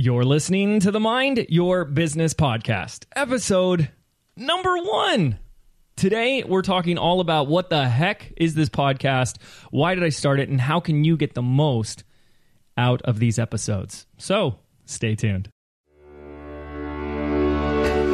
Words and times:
You're 0.00 0.24
listening 0.24 0.78
to 0.80 0.92
the 0.92 1.00
Mind 1.00 1.44
Your 1.48 1.84
Business 1.84 2.32
podcast, 2.32 3.04
episode 3.16 3.90
number 4.36 4.76
one. 4.76 5.40
Today, 5.96 6.44
we're 6.44 6.62
talking 6.62 6.96
all 6.98 7.18
about 7.18 7.48
what 7.48 7.68
the 7.68 7.88
heck 7.88 8.32
is 8.36 8.54
this 8.54 8.68
podcast, 8.68 9.38
why 9.72 9.96
did 9.96 10.04
I 10.04 10.10
start 10.10 10.38
it, 10.38 10.48
and 10.50 10.60
how 10.60 10.78
can 10.78 11.02
you 11.02 11.16
get 11.16 11.34
the 11.34 11.42
most 11.42 12.04
out 12.76 13.02
of 13.02 13.18
these 13.18 13.40
episodes. 13.40 14.06
So, 14.18 14.60
stay 14.84 15.16
tuned. 15.16 15.48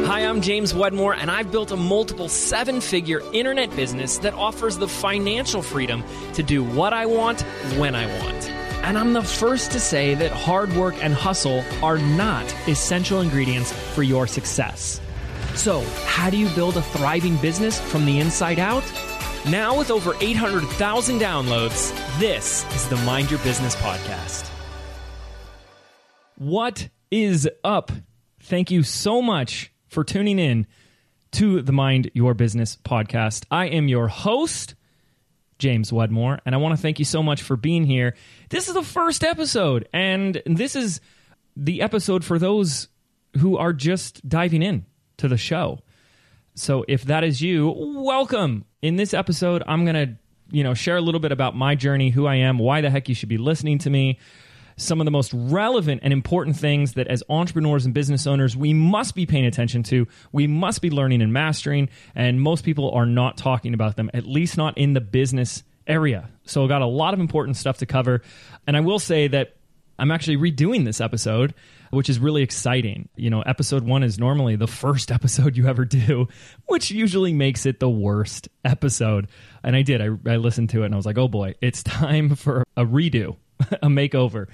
Hi, 0.07 0.21
I'm 0.25 0.41
James 0.41 0.73
Wedmore, 0.73 1.13
and 1.13 1.29
I've 1.29 1.51
built 1.51 1.71
a 1.71 1.77
multiple 1.77 2.29
seven 2.29 2.81
figure 2.81 3.21
internet 3.31 3.69
business 3.75 4.17
that 4.17 4.33
offers 4.33 4.79
the 4.79 4.87
financial 4.87 5.61
freedom 5.61 6.03
to 6.33 6.41
do 6.41 6.63
what 6.63 6.93
I 6.93 7.05
want 7.05 7.41
when 7.77 7.93
I 7.93 8.07
want. 8.23 8.64
And 8.85 8.99
I'm 8.99 9.13
the 9.13 9.23
first 9.23 9.71
to 9.71 9.79
say 9.79 10.13
that 10.13 10.29
hard 10.29 10.71
work 10.73 11.03
and 11.03 11.11
hustle 11.11 11.63
are 11.81 11.97
not 11.97 12.45
essential 12.67 13.21
ingredients 13.21 13.71
for 13.73 14.03
your 14.03 14.27
success. 14.27 15.01
So, 15.55 15.81
how 16.05 16.29
do 16.29 16.37
you 16.37 16.47
build 16.49 16.77
a 16.77 16.83
thriving 16.83 17.35
business 17.37 17.79
from 17.79 18.05
the 18.05 18.19
inside 18.19 18.59
out? 18.59 18.83
Now, 19.49 19.75
with 19.75 19.89
over 19.89 20.13
800,000 20.21 21.19
downloads, 21.19 22.19
this 22.19 22.63
is 22.75 22.87
the 22.87 22.97
Mind 22.97 23.31
Your 23.31 23.39
Business 23.39 23.75
podcast. 23.77 24.47
What 26.37 26.89
is 27.09 27.49
up? 27.63 27.91
Thank 28.39 28.69
you 28.69 28.83
so 28.83 29.19
much 29.19 29.73
for 29.87 30.03
tuning 30.03 30.37
in 30.37 30.67
to 31.31 31.63
the 31.63 31.73
Mind 31.73 32.11
Your 32.13 32.35
Business 32.35 32.77
podcast. 32.85 33.45
I 33.49 33.65
am 33.65 33.87
your 33.87 34.09
host. 34.09 34.75
James 35.57 35.91
Wedmore, 35.91 36.39
and 36.45 36.53
I 36.53 36.57
want 36.57 36.75
to 36.75 36.81
thank 36.81 36.99
you 36.99 37.05
so 37.05 37.23
much 37.23 37.41
for 37.41 37.55
being 37.55 37.85
here. 37.85 38.15
This 38.49 38.67
is 38.67 38.73
the 38.73 38.83
first 38.83 39.23
episode, 39.23 39.87
and 39.93 40.41
this 40.45 40.75
is 40.75 41.01
the 41.55 41.81
episode 41.81 42.23
for 42.25 42.37
those 42.37 42.89
who 43.37 43.57
are 43.57 43.73
just 43.73 44.27
diving 44.27 44.61
in 44.61 44.85
to 45.17 45.27
the 45.27 45.37
show. 45.37 45.79
So 46.55 46.85
if 46.87 47.03
that 47.05 47.23
is 47.23 47.41
you, 47.41 47.73
welcome. 47.75 48.65
In 48.81 48.95
this 48.95 49.13
episode, 49.13 49.63
I'm 49.67 49.85
going 49.85 49.95
to, 49.95 50.15
you 50.51 50.63
know, 50.63 50.73
share 50.73 50.97
a 50.97 51.01
little 51.01 51.19
bit 51.19 51.31
about 51.31 51.55
my 51.55 51.75
journey, 51.75 52.09
who 52.09 52.25
I 52.25 52.35
am, 52.35 52.57
why 52.57 52.81
the 52.81 52.89
heck 52.89 53.09
you 53.09 53.15
should 53.15 53.29
be 53.29 53.37
listening 53.37 53.77
to 53.79 53.89
me, 53.89 54.19
some 54.77 54.99
of 54.99 55.05
the 55.05 55.11
most 55.11 55.31
relevant 55.33 56.01
and 56.03 56.11
important 56.11 56.57
things 56.57 56.93
that 56.93 57.07
as 57.07 57.23
entrepreneurs 57.29 57.85
and 57.85 57.93
business 57.93 58.27
owners 58.27 58.55
we 58.57 58.73
must 58.73 59.15
be 59.15 59.25
paying 59.25 59.45
attention 59.45 59.83
to. 59.83 60.07
We 60.31 60.47
must 60.47 60.81
be 60.81 60.89
learning 60.89 61.21
and 61.21 61.31
mastering 61.31 61.89
and 62.13 62.41
most 62.41 62.63
people 62.63 62.91
are 62.91 63.05
not 63.05 63.37
talking 63.37 63.73
about 63.73 63.95
them 63.95 64.09
at 64.13 64.25
least 64.25 64.57
not 64.57 64.77
in 64.77 64.93
the 64.93 65.01
business 65.01 65.63
area. 65.87 66.29
So 66.43 66.63
i've 66.63 66.69
got 66.69 66.81
a 66.81 66.87
lot 66.87 67.13
of 67.13 67.19
important 67.19 67.57
stuff 67.57 67.77
to 67.79 67.85
cover. 67.85 68.21
And 68.67 68.75
i 68.75 68.81
will 68.81 68.99
say 68.99 69.27
that 69.29 69.55
i'm 69.97 70.11
actually 70.11 70.37
redoing 70.37 70.85
this 70.85 70.99
episode 70.99 71.53
which 71.91 72.09
is 72.09 72.19
really 72.19 72.41
exciting. 72.41 73.07
You 73.15 73.29
know 73.29 73.41
episode 73.41 73.83
one 73.83 74.03
is 74.03 74.19
normally 74.19 74.57
the 74.57 74.67
first 74.67 75.11
episode 75.17 75.55
you 75.55 75.67
ever 75.67 75.85
do 75.85 76.27
which 76.65 76.91
usually 76.91 77.33
makes 77.33 77.65
it 77.65 77.79
the 77.79 77.89
worst 77.89 78.49
episode. 78.65 79.29
And 79.63 79.75
i 79.75 79.83
did. 79.83 80.01
I, 80.01 80.09
I 80.29 80.35
listened 80.35 80.71
to 80.71 80.83
it 80.83 80.87
and 80.87 80.93
i 80.93 80.97
was 80.97 81.05
like 81.05 81.17
oh 81.17 81.29
boy 81.29 81.55
it's 81.61 81.81
time 81.83 82.35
for 82.35 82.65
a 82.75 82.83
redo 82.85 83.37
a 83.81 83.87
makeover. 83.87 84.47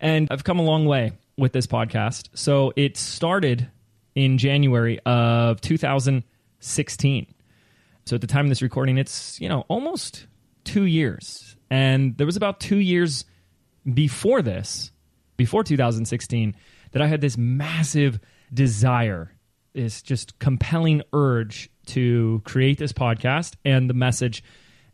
And 0.00 0.28
I've 0.30 0.44
come 0.44 0.58
a 0.58 0.62
long 0.62 0.86
way 0.86 1.12
with 1.36 1.52
this 1.52 1.66
podcast. 1.66 2.28
So 2.34 2.72
it 2.76 2.96
started 2.96 3.68
in 4.14 4.38
January 4.38 4.98
of 5.06 5.60
2016. 5.60 7.26
So 8.06 8.14
at 8.14 8.20
the 8.20 8.26
time 8.26 8.46
of 8.46 8.48
this 8.50 8.62
recording, 8.62 8.98
it's, 8.98 9.40
you 9.40 9.48
know, 9.48 9.64
almost 9.68 10.26
two 10.64 10.84
years. 10.84 11.56
And 11.70 12.16
there 12.16 12.26
was 12.26 12.36
about 12.36 12.60
two 12.60 12.78
years 12.78 13.24
before 13.92 14.42
this, 14.42 14.90
before 15.36 15.64
2016, 15.64 16.56
that 16.92 17.02
I 17.02 17.06
had 17.06 17.20
this 17.20 17.36
massive 17.38 18.20
desire, 18.52 19.32
this 19.72 20.02
just 20.02 20.38
compelling 20.38 21.02
urge 21.12 21.70
to 21.86 22.42
create 22.44 22.78
this 22.78 22.92
podcast 22.92 23.54
and 23.64 23.88
the 23.88 23.94
message 23.94 24.42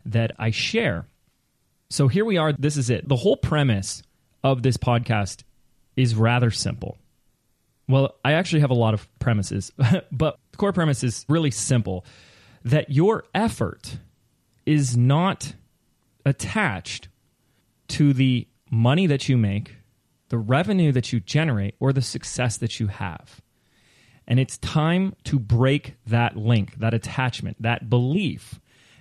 that 0.05 0.31
I 0.37 0.51
share. 0.51 1.05
So 1.89 2.07
here 2.07 2.25
we 2.25 2.37
are. 2.37 2.53
This 2.53 2.77
is 2.77 2.89
it. 2.89 3.07
The 3.07 3.15
whole 3.15 3.37
premise 3.37 4.03
of 4.43 4.63
this 4.63 4.77
podcast 4.77 5.43
is 5.95 6.15
rather 6.15 6.51
simple. 6.51 6.97
Well, 7.87 8.15
I 8.25 8.33
actually 8.33 8.59
have 8.61 8.71
a 8.71 8.75
lot 8.75 8.93
of 8.93 9.07
premises, 9.19 9.71
but 10.11 10.37
the 10.51 10.57
core 10.57 10.73
premise 10.73 11.03
is 11.03 11.25
really 11.29 11.51
simple 11.51 12.05
that 12.65 12.89
your 12.89 13.23
effort 13.33 13.97
is 14.65 14.97
not 14.97 15.53
attached 16.25 17.07
to 17.87 18.11
the 18.11 18.47
money 18.69 19.07
that 19.07 19.29
you 19.29 19.37
make, 19.37 19.77
the 20.27 20.37
revenue 20.37 20.91
that 20.91 21.13
you 21.13 21.21
generate, 21.21 21.75
or 21.79 21.93
the 21.93 22.01
success 22.01 22.57
that 22.57 22.79
you 22.79 22.87
have. 22.87 23.39
And 24.27 24.41
it's 24.41 24.57
time 24.57 25.15
to 25.23 25.39
break 25.39 25.95
that 26.05 26.35
link, 26.35 26.75
that 26.79 26.93
attachment, 26.93 27.61
that 27.61 27.89
belief 27.89 28.59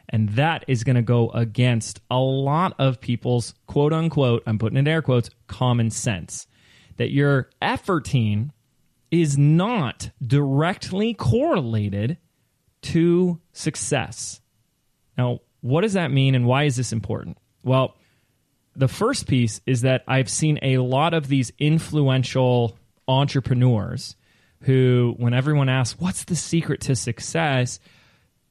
and 0.09 0.31
that 0.31 0.65
is 0.69 0.85
going 0.85 0.97
to 0.97 1.03
go 1.03 1.31
against 1.31 2.01
a 2.11 2.19
lot 2.19 2.75
of 2.79 3.01
people's 3.01 3.55
quote 3.67 3.93
unquote, 3.93 4.43
I'm 4.47 4.59
putting 4.59 4.79
in 4.79 4.89
air 4.89 5.03
quotes, 5.03 5.31
common 5.47 5.91
sense. 5.91 6.47
That 6.97 7.11
your 7.11 7.51
efforting 7.61 8.51
is 9.11 9.37
not 9.37 10.11
directly 10.25 11.15
correlated 11.15 12.19
to 12.83 13.41
success. 13.53 14.41
Now, 15.19 15.41
what 15.61 15.83
does 15.83 15.95
that 15.95 16.11
mean 16.11 16.35
and 16.35 16.47
why 16.47 16.65
is 16.65 16.77
this 16.77 16.93
important? 16.93 17.39
Well, 17.63 17.97
the 18.75 18.89
first 18.89 19.27
piece 19.27 19.61
is 19.67 19.83
that 19.83 20.05
I've 20.07 20.29
seen 20.29 20.59
a 20.63 20.79
lot 20.79 21.15
of 21.15 21.29
these 21.29 21.53
influential 21.59 22.79
entrepreneurs 23.09 24.17
who, 24.63 25.15
when 25.19 25.35
everyone 25.35 25.69
asks, 25.69 25.99
what's 25.99 26.25
the 26.25 26.37
secret 26.37 26.83
to 26.83 26.97
success? 26.97 27.81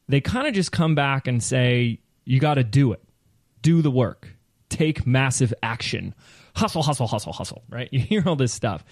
They 0.07 0.21
kind 0.21 0.47
of 0.47 0.53
just 0.53 0.71
come 0.71 0.95
back 0.95 1.27
and 1.27 1.41
say, 1.41 1.99
you 2.25 2.39
got 2.39 2.55
to 2.55 2.63
do 2.63 2.91
it, 2.91 3.01
do 3.61 3.81
the 3.81 3.91
work, 3.91 4.27
take 4.69 5.05
massive 5.05 5.53
action, 5.63 6.13
hustle, 6.55 6.83
hustle, 6.83 7.07
hustle, 7.07 7.33
hustle, 7.33 7.63
right? 7.69 7.89
You 7.91 7.99
hear 7.99 8.23
all 8.25 8.35
this 8.35 8.53
stuff. 8.53 8.83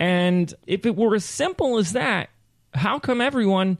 And 0.00 0.52
if 0.66 0.86
it 0.86 0.96
were 0.96 1.14
as 1.14 1.24
simple 1.24 1.78
as 1.78 1.92
that, 1.92 2.30
how 2.74 2.98
come 2.98 3.20
everyone 3.20 3.78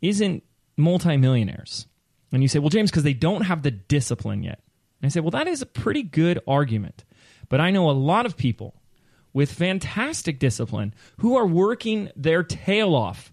isn't 0.00 0.42
multimillionaires? 0.76 1.86
And 2.32 2.42
you 2.42 2.48
say, 2.48 2.60
well, 2.60 2.68
James, 2.68 2.90
because 2.90 3.02
they 3.02 3.14
don't 3.14 3.42
have 3.42 3.62
the 3.62 3.72
discipline 3.72 4.42
yet. 4.42 4.60
And 5.02 5.08
I 5.08 5.10
say, 5.10 5.20
well, 5.20 5.32
that 5.32 5.48
is 5.48 5.62
a 5.62 5.66
pretty 5.66 6.02
good 6.02 6.38
argument. 6.46 7.04
But 7.48 7.60
I 7.60 7.70
know 7.70 7.90
a 7.90 7.92
lot 7.92 8.26
of 8.26 8.36
people 8.36 8.74
with 9.32 9.52
fantastic 9.52 10.38
discipline 10.38 10.94
who 11.18 11.36
are 11.36 11.46
working 11.46 12.10
their 12.14 12.42
tail 12.42 12.94
off 12.94 13.32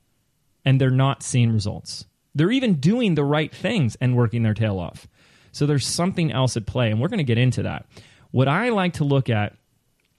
and 0.66 0.82
they're 0.82 0.90
not 0.90 1.24
seeing 1.24 1.52
results. 1.52 2.06
They're 2.38 2.52
even 2.52 2.76
doing 2.76 3.16
the 3.16 3.24
right 3.24 3.54
things 3.54 3.98
and 4.00 4.16
working 4.16 4.44
their 4.44 4.54
tail 4.54 4.80
off. 4.80 5.08
So 5.52 5.66
there's 5.66 5.88
something 5.88 6.32
else 6.32 6.56
at 6.56 6.68
play, 6.68 6.92
and 6.92 7.02
we're 7.02 7.08
going 7.08 7.18
to 7.18 7.24
get 7.24 7.40
into 7.40 7.64
that. 7.64 7.88
What 8.30 8.48
I 8.48 8.70
like 8.70 8.94
to 8.94 9.04
look 9.04 9.30
at 9.30 9.56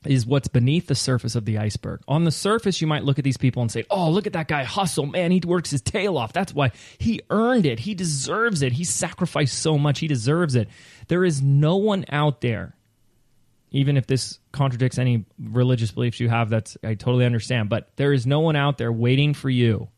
is 0.04 0.26
what's 0.26 0.48
beneath 0.48 0.88
the 0.88 0.94
surface 0.94 1.36
of 1.36 1.44
the 1.44 1.58
iceberg. 1.58 2.00
On 2.08 2.24
the 2.24 2.32
surface, 2.32 2.80
you 2.80 2.86
might 2.86 3.04
look 3.04 3.18
at 3.18 3.24
these 3.24 3.36
people 3.36 3.62
and 3.62 3.70
say, 3.70 3.84
Oh, 3.90 4.10
look 4.10 4.26
at 4.26 4.32
that 4.32 4.48
guy 4.48 4.64
hustle. 4.64 5.06
Man, 5.06 5.30
he 5.30 5.40
works 5.44 5.70
his 5.70 5.80
tail 5.80 6.18
off. 6.18 6.32
That's 6.32 6.52
why 6.52 6.72
he 6.98 7.20
earned 7.30 7.66
it. 7.66 7.80
He 7.80 7.94
deserves 7.94 8.62
it. 8.62 8.72
He 8.72 8.84
sacrificed 8.84 9.58
so 9.58 9.78
much. 9.78 10.00
He 10.00 10.08
deserves 10.08 10.54
it. 10.54 10.68
There 11.08 11.24
is 11.24 11.40
no 11.42 11.76
one 11.76 12.04
out 12.10 12.40
there, 12.40 12.76
even 13.70 13.96
if 13.96 14.06
this 14.06 14.38
contradicts 14.52 14.98
any 14.98 15.24
religious 15.38 15.92
beliefs 15.92 16.20
you 16.20 16.28
have, 16.28 16.50
that's 16.50 16.76
I 16.82 16.94
totally 16.94 17.26
understand, 17.26 17.68
but 17.68 17.88
there 17.96 18.12
is 18.12 18.26
no 18.26 18.40
one 18.40 18.56
out 18.56 18.78
there 18.78 18.92
waiting 18.92 19.34
for 19.34 19.50
you 19.50 19.88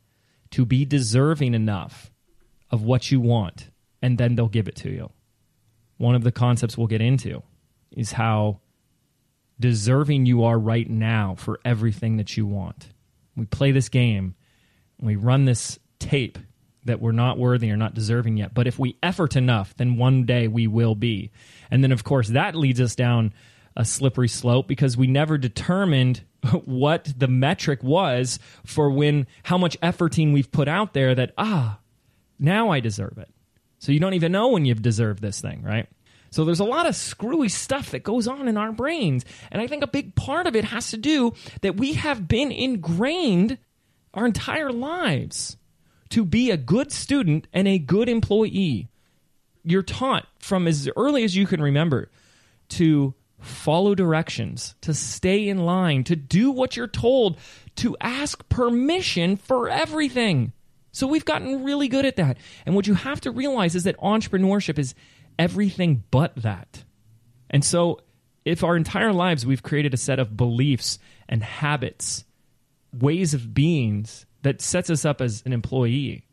to 0.53 0.65
be 0.65 0.85
deserving 0.85 1.55
enough 1.55 2.11
of 2.71 2.83
what 2.83 3.11
you 3.11 3.21
want, 3.21 3.71
and 4.03 4.19
then 4.19 4.35
they'll 4.35 4.49
give 4.49 4.69
it 4.69 4.77
to 4.77 4.91
you. 4.91 5.11
One 5.99 6.15
of 6.15 6.25
the 6.25 6.33
concepts 6.33 6.79
we'll 6.79 6.87
get 6.87 7.01
into 7.01 7.43
is 7.93 8.13
how 8.13 8.61
deserving 9.59 10.27
you 10.27 10.45
are 10.45 10.59
right 10.59 10.89
now 10.89 11.35
for 11.37 11.61
everything 11.65 12.17
that 12.17 12.37
you 12.37 12.47
want. 12.47 12.89
We 13.37 13.45
play 13.45 13.73
this 13.73 13.89
game, 13.89 14.35
we 15.01 15.17
run 15.17 15.45
this 15.45 15.79
tape 15.99 16.39
that 16.85 17.01
we're 17.01 17.13
not 17.13 17.39
worthy 17.39 17.71
or 17.71 17.77
not 17.77 17.95
deserving 17.95 18.39
yet. 18.39 18.55
But 18.55 18.67
if 18.67 18.79
we 18.79 18.97
effort 19.03 19.37
enough, 19.37 19.75
then 19.77 19.97
one 19.97 20.25
day 20.25 20.49
we 20.49 20.67
will 20.67 20.95
be. 20.95 21.31
And 21.71 21.83
then, 21.83 21.93
of 21.93 22.05
course, 22.05 22.29
that 22.29 22.55
leads 22.55 22.81
us 22.81 22.95
down 22.95 23.35
a 23.77 23.85
slippery 23.85 24.29
slope 24.29 24.67
because 24.67 24.97
we 24.97 25.07
never 25.07 25.39
determined 25.39 26.23
what 26.65 27.13
the 27.17 27.29
metric 27.29 27.83
was 27.83 28.39
for 28.65 28.91
when 28.91 29.27
how 29.45 29.59
much 29.59 29.79
efforting 29.81 30.33
we've 30.33 30.51
put 30.51 30.69
out 30.69 30.95
there 30.95 31.15
that 31.15 31.33
ah 31.37 31.79
now 32.39 32.71
I 32.71 32.81
deserve 32.81 33.19
it. 33.19 33.29
So 33.79 33.93
you 33.93 34.01
don't 34.01 34.15
even 34.15 34.33
know 34.33 34.49
when 34.49 34.65
you've 34.65 34.83
deserved 34.83 35.23
this 35.23 35.41
thing, 35.41 35.63
right? 35.63 35.87
So 36.31 36.45
there's 36.45 36.61
a 36.61 36.65
lot 36.65 36.87
of 36.87 36.95
screwy 36.95 37.49
stuff 37.49 37.91
that 37.91 38.03
goes 38.03 38.29
on 38.29 38.49
in 38.49 38.57
our 38.57 38.73
brains. 38.73 39.25
And 39.51 39.61
I 39.61 39.67
think 39.67 39.83
a 39.83 39.89
big 39.89 40.15
part 40.15 40.47
of 40.47 40.55
it 40.55 40.65
has 40.65 40.91
to 40.91 40.97
do 40.97 41.35
that 41.63 41.77
we 41.77 41.95
have 41.95 42.29
been 42.29 42.53
ingrained 42.53 43.59
our 44.15 44.27
entire 44.27 44.73
lives 44.73 45.57
to 46.11 46.25
be 46.25 46.51
a 46.51 46.57
good 46.57 46.93
student 46.93 47.47
and 47.53 47.67
a 47.67 47.79
good 47.79 48.09
employee. 48.09 48.89
You're 49.65 49.83
taught 49.83 50.27
from 50.39 50.67
as 50.67 50.89
early 50.97 51.25
as 51.25 51.37
you 51.37 51.47
can 51.47 51.61
remember 51.61 52.11
to 52.71 53.15
follow 53.41 53.95
directions, 53.95 54.75
to 54.83 54.95
stay 54.95 55.49
in 55.49 55.65
line, 55.65 56.05
to 56.05 56.17
do 56.17 56.51
what 56.51 56.77
you're 56.77 56.87
told, 56.87 57.39
to 57.77 57.97
ask 58.01 58.49
permission 58.49 59.37
for 59.37 59.69
everything. 59.69 60.53
So 60.93 61.07
we've 61.07 61.25
gotten 61.25 61.65
really 61.65 61.89
good 61.89 62.05
at 62.05 62.17
that. 62.17 62.37
And 62.67 62.75
what 62.75 62.87
you 62.87 62.95
have 62.95 63.21
to 63.23 63.31
realize 63.31 63.75
is 63.75 63.85
that 63.85 63.99
entrepreneurship 63.99 64.79
is 64.79 64.95
everything 65.39 66.05
but 66.11 66.35
that. 66.37 66.85
And 67.49 67.65
so 67.65 68.01
if 68.45 68.65
our 68.65 68.77
entire 68.77 69.13
lives 69.13 69.47
we've 69.47 69.63
created 69.63 69.95
a 69.95 69.99
set 69.99 70.19
of 70.19 70.37
beliefs 70.37 70.99
and 71.29 71.43
habits, 71.43 72.25
ways 72.93 73.35
of 73.35 73.55
beings 73.55 74.27
that 74.43 74.61
sets 74.61 74.91
us 74.91 75.05
up 75.05 75.21
as 75.21 75.43
an 75.47 75.53
employee, 75.53 76.27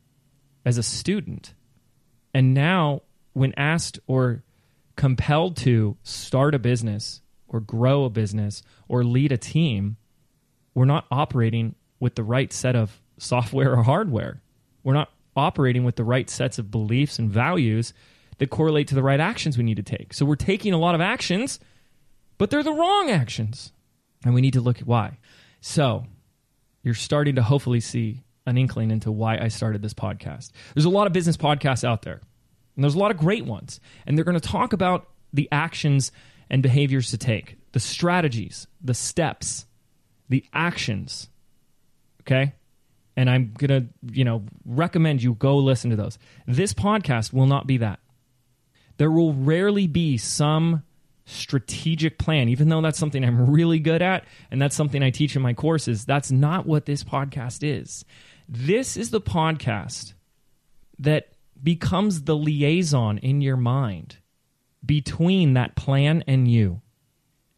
as 0.66 0.78
a 0.78 0.84
student, 0.84 1.54
and 2.34 2.54
now 2.54 3.02
when 3.34 3.54
asked 3.58 4.00
or 4.08 4.44
compelled 4.98 5.56
to 5.58 5.96
start 6.04 6.54
a 6.54 6.60
business 6.60 7.22
or 7.48 7.62
grow 7.62 8.04
a 8.04 8.10
business 8.10 8.62
or 8.90 9.04
lead 9.04 9.32
a 9.32 9.38
team, 9.38 9.96
we're 10.74 10.86
not 10.86 11.06
operating 11.10 11.76
with 12.00 12.16
the 12.16 12.24
right 12.24 12.52
set 12.52 12.76
of 12.76 13.00
software 13.18 13.74
or 13.74 13.84
hardware. 13.84 14.42
We're 14.84 14.94
not 14.94 15.10
operating 15.36 15.84
with 15.84 15.96
the 15.96 16.04
right 16.04 16.30
sets 16.30 16.60
of 16.60 16.70
beliefs 16.70 17.20
and 17.20 17.30
values 17.30 17.94
that 18.40 18.50
correlate 18.50 18.88
to 18.90 18.96
the 18.96 19.04
right 19.04 19.20
actions 19.20 19.58
we 19.58 19.64
need 19.64 19.78
to 19.78 19.84
take. 19.84 20.14
So 20.14 20.26
we're 20.26 20.36
taking 20.36 20.74
a 20.74 20.78
lot 20.78 20.96
of 20.96 21.02
actions, 21.02 21.60
but 22.38 22.50
they're 22.50 22.64
the 22.64 22.74
wrong 22.74 23.10
actions. 23.10 23.72
And 24.26 24.34
we 24.34 24.42
need 24.42 24.54
to 24.54 24.62
look 24.62 24.80
at 24.80 24.88
why. 24.88 25.18
So 25.62 26.06
you're 26.84 26.94
starting 26.94 27.36
to 27.36 27.44
hopefully 27.44 27.80
see 27.80 28.24
an 28.46 28.58
inkling 28.58 28.92
into 28.92 29.12
why 29.12 29.38
I 29.38 29.50
started 29.50 29.82
this 29.82 29.94
podcast. 29.94 30.52
There's 30.74 30.86
a 30.86 30.90
lot 30.90 31.08
of 31.08 31.14
business 31.14 31.38
podcasts 31.38 31.84
out 31.84 32.02
there. 32.02 32.22
And 32.78 32.84
there's 32.84 32.96
a 32.96 33.00
lot 33.00 33.12
of 33.12 33.18
great 33.18 33.46
ones. 33.46 33.82
And 34.06 34.16
they're 34.16 34.24
going 34.24 34.40
to 34.40 34.48
talk 34.48 34.72
about 34.72 35.10
the 35.34 35.50
actions 35.52 36.12
and 36.50 36.62
behaviors 36.64 37.10
to 37.10 37.18
take, 37.18 37.58
the 37.74 37.80
strategies, 37.80 38.68
the 38.82 38.94
steps, 38.94 39.66
the 40.30 40.46
actions. 40.54 41.28
Okay? 42.22 42.54
And 43.18 43.30
I'm 43.30 43.54
going 43.58 43.82
to, 43.82 43.88
you 44.14 44.24
know, 44.24 44.44
recommend 44.64 45.24
you 45.24 45.34
go 45.34 45.58
listen 45.58 45.90
to 45.90 45.96
those. 45.96 46.20
This 46.46 46.72
podcast 46.72 47.34
will 47.34 47.48
not 47.48 47.66
be 47.66 47.78
that. 47.78 48.00
There 48.98 49.12
will 49.12 49.34
rarely 49.34 49.88
be 49.88 50.18
some 50.18 50.84
strategic 51.26 52.20
plan, 52.20 52.48
even 52.48 52.70
though 52.70 52.82
that's 52.82 53.00
something 53.00 53.26
I'm 53.26 53.50
really 53.50 53.80
good 53.80 54.04
at 54.04 54.24
and 54.52 54.62
that's 54.62 54.76
something 54.76 55.02
I 55.02 55.10
teach 55.10 55.36
in 55.36 55.42
my 55.42 55.54
courses. 55.54 56.06
That's 56.06 56.32
not 56.32 56.68
what 56.68 56.86
this 56.86 57.04
podcast 57.04 57.68
is. 57.68 58.06
This 58.48 58.96
is 58.96 59.10
the 59.10 59.20
podcast 59.20 60.14
that 61.00 61.34
becomes 61.64 62.24
the 62.24 62.36
liaison 62.36 63.18
in 63.18 63.42
your 63.42 63.58
mind 63.58 64.18
between 64.86 65.54
that 65.54 65.76
plan 65.76 66.24
and 66.28 66.50
you. 66.50 66.82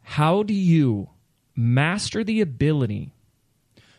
How 0.02 0.44
do 0.44 0.54
you 0.54 1.10
master 1.56 2.24
the 2.24 2.42
ability 2.42 3.12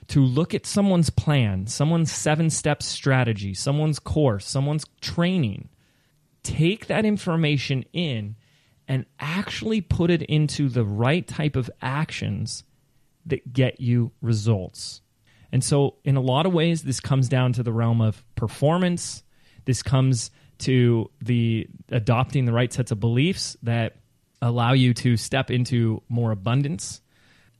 to 0.08 0.20
look 0.20 0.54
at 0.54 0.66
someone's 0.66 1.10
plan, 1.10 1.66
someone's 1.66 2.10
seven 2.10 2.50
step 2.50 2.82
strategy, 2.82 3.54
someone's 3.54 4.00
course, 4.00 4.46
someone's 4.46 4.84
training, 5.00 5.68
take 6.42 6.86
that 6.86 7.04
information 7.04 7.84
in 7.92 8.34
and 8.88 9.06
actually 9.20 9.80
put 9.80 10.10
it 10.10 10.22
into 10.22 10.68
the 10.68 10.84
right 10.84 11.28
type 11.28 11.54
of 11.54 11.70
actions 11.80 12.64
that 13.24 13.52
get 13.52 13.80
you 13.80 14.10
results? 14.20 15.02
And 15.52 15.62
so, 15.62 15.96
in 16.04 16.16
a 16.16 16.20
lot 16.20 16.46
of 16.46 16.52
ways, 16.52 16.82
this 16.82 17.00
comes 17.00 17.28
down 17.28 17.52
to 17.54 17.62
the 17.62 17.72
realm 17.72 18.00
of 18.00 18.24
performance 18.34 19.22
this 19.64 19.82
comes 19.82 20.30
to 20.58 21.10
the 21.22 21.66
adopting 21.90 22.44
the 22.44 22.52
right 22.52 22.72
sets 22.72 22.90
of 22.90 23.00
beliefs 23.00 23.56
that 23.62 23.96
allow 24.42 24.72
you 24.72 24.94
to 24.94 25.16
step 25.16 25.50
into 25.50 26.02
more 26.08 26.30
abundance 26.30 27.00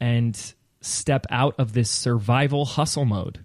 and 0.01 0.55
step 0.81 1.27
out 1.31 1.55
of 1.59 1.73
this 1.73 1.91
survival 1.91 2.65
hustle 2.65 3.05
mode 3.05 3.45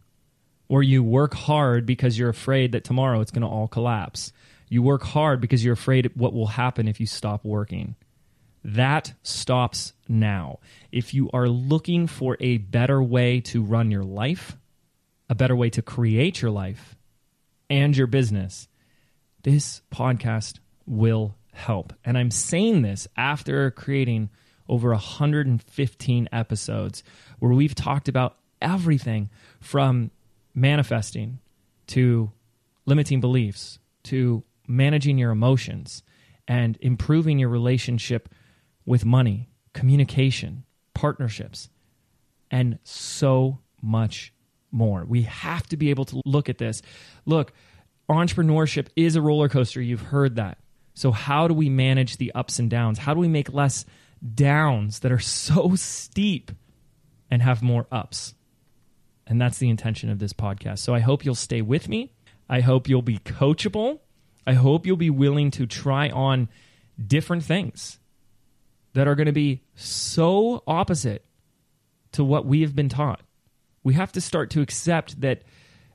where 0.68 0.81
you 0.81 1.04
work 1.04 1.34
hard 1.34 1.86
because 1.86 2.18
you're 2.18 2.30
afraid 2.30 2.72
that 2.72 2.84
tomorrow 2.84 3.22
it's 3.22 3.31
going 3.31 3.42
to 3.42 3.48
all 3.48 3.68
collapse. 3.68 4.31
You 4.69 4.81
work 4.81 5.04
hard 5.04 5.42
because 5.42 5.63
you're 5.63 5.74
afraid 5.74 6.12
what 6.16 6.34
will 6.34 6.48
happen 6.48 6.88
if 6.88 7.00
you 7.00 7.06
stop 7.06 7.46
working. 7.46 7.96
That 8.63 9.13
stops 9.22 9.94
now. 10.08 10.60
If 10.92 11.13
you 11.13 11.30
are 11.34 11.48
looking 11.48 12.08
for 12.08 12.36
a 12.40 12.58
better 12.58 13.01
way 13.01 13.42
to 13.42 13.62
run 13.62 13.92
your 13.92 14.04
life, 14.04 14.58
a 15.30 15.36
better 15.36 15.56
way 15.56 15.69
to 15.72 15.84
create 15.84 16.42
your 16.42 16.50
life, 16.50 16.96
and 17.70 17.96
your 17.96 18.08
business, 18.08 18.68
this 19.44 19.82
podcast 19.94 20.60
will 20.86 21.36
help. 21.54 21.94
And 22.04 22.18
I'm 22.18 22.32
saying 22.32 22.82
this 22.82 23.08
after 23.16 23.72
creating 23.72 24.30
over 24.68 24.90
115 24.90 26.30
episodes 26.32 27.04
where 27.40 27.52
we've 27.52 27.76
talked 27.76 28.08
about 28.08 28.38
everything 28.62 29.30
from 29.60 30.12
manifesting 30.54 31.40
to 31.88 32.32
limiting 32.86 33.20
beliefs 33.20 33.80
to 34.04 34.44
managing 34.68 35.18
your 35.18 35.32
emotions 35.32 36.04
and 36.48 36.78
improving 36.82 37.40
your 37.40 37.50
relationship 37.50 38.30
with 38.86 39.06
money, 39.06 39.50
communication, 39.74 40.64
partnerships, 40.94 41.70
and 42.52 42.78
so 42.84 43.60
much 43.82 44.32
more. 44.75 45.06
We 45.06 45.24
have 45.24 45.68
to 45.68 45.77
be 45.77 45.89
able 45.89 46.06
to 46.06 46.22
look 46.25 46.50
at 46.50 46.57
this. 46.57 46.81
Look, 47.25 47.54
entrepreneurship 48.10 48.88
is 48.95 49.16
a 49.16 49.22
roller 49.22 49.50
coaster. 49.50 49.81
You've 49.81 50.01
heard 50.01 50.36
that. 50.36 50.60
So, 50.94 51.12
how 51.12 51.48
do 51.48 51.54
we 51.54 51.69
manage 51.69 52.18
the 52.18 52.31
ups 52.33 52.60
and 52.60 52.69
downs? 52.69 53.00
How 53.00 53.13
do 53.13 53.19
we 53.19 53.27
make 53.27 53.51
less 53.51 53.86
downs 54.33 55.00
that 55.00 55.12
are 55.12 55.19
so 55.19 55.75
steep 55.75 56.51
and 57.31 57.42
have 57.42 57.63
more 57.63 57.88
ups? 57.92 58.36
And 59.27 59.42
that's 59.42 59.57
the 59.57 59.69
intention 59.69 60.10
of 60.10 60.19
this 60.19 60.33
podcast. 60.33 60.80
So, 60.80 60.94
I 60.94 61.00
hope 61.00 61.25
you'll 61.25 61.36
stay 61.36 61.62
with 61.62 61.89
me. 61.89 62.12
I 62.48 62.62
hope 62.62 62.88
you'll 62.88 63.01
be 63.01 63.19
coachable. 63.19 64.00
I 64.45 64.54
hope 64.54 64.86
you'll 64.86 64.98
be 64.98 65.10
willing 65.10 65.51
to 65.51 65.66
try 65.66 66.10
on 66.10 66.48
different 67.04 67.44
things 67.44 68.00
that 68.94 69.07
are 69.07 69.16
going 69.16 69.25
to 69.25 69.33
be 69.33 69.63
so 69.74 70.63
opposite 70.68 71.25
to 72.13 72.24
what 72.24 72.45
we 72.45 72.62
have 72.62 72.75
been 72.75 72.88
taught 72.88 73.22
we 73.86 73.94
have 73.94 74.12
to 74.12 74.20
start 74.20 74.50
to 74.50 74.62
accept 74.62 75.22
that 75.22 75.44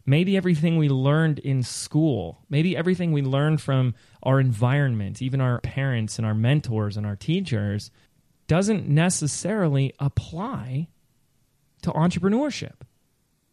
maybe 0.06 0.37
everything 0.37 0.78
we 0.78 0.88
learned 0.88 1.40
in 1.40 1.62
school, 1.62 2.40
maybe 2.48 2.76
everything 2.76 3.10
we 3.12 3.20
learned 3.20 3.60
from 3.60 3.94
our 4.22 4.40
environment, 4.40 5.20
even 5.20 5.40
our 5.40 5.60
parents 5.60 6.16
and 6.16 6.25
our 6.25 6.32
mentors 6.32 6.96
and 6.96 7.04
our 7.04 7.16
teachers, 7.16 7.90
doesn't 8.46 8.88
necessarily 8.88 9.92
apply 9.98 10.88
to 11.82 11.90
entrepreneurship. 11.90 12.82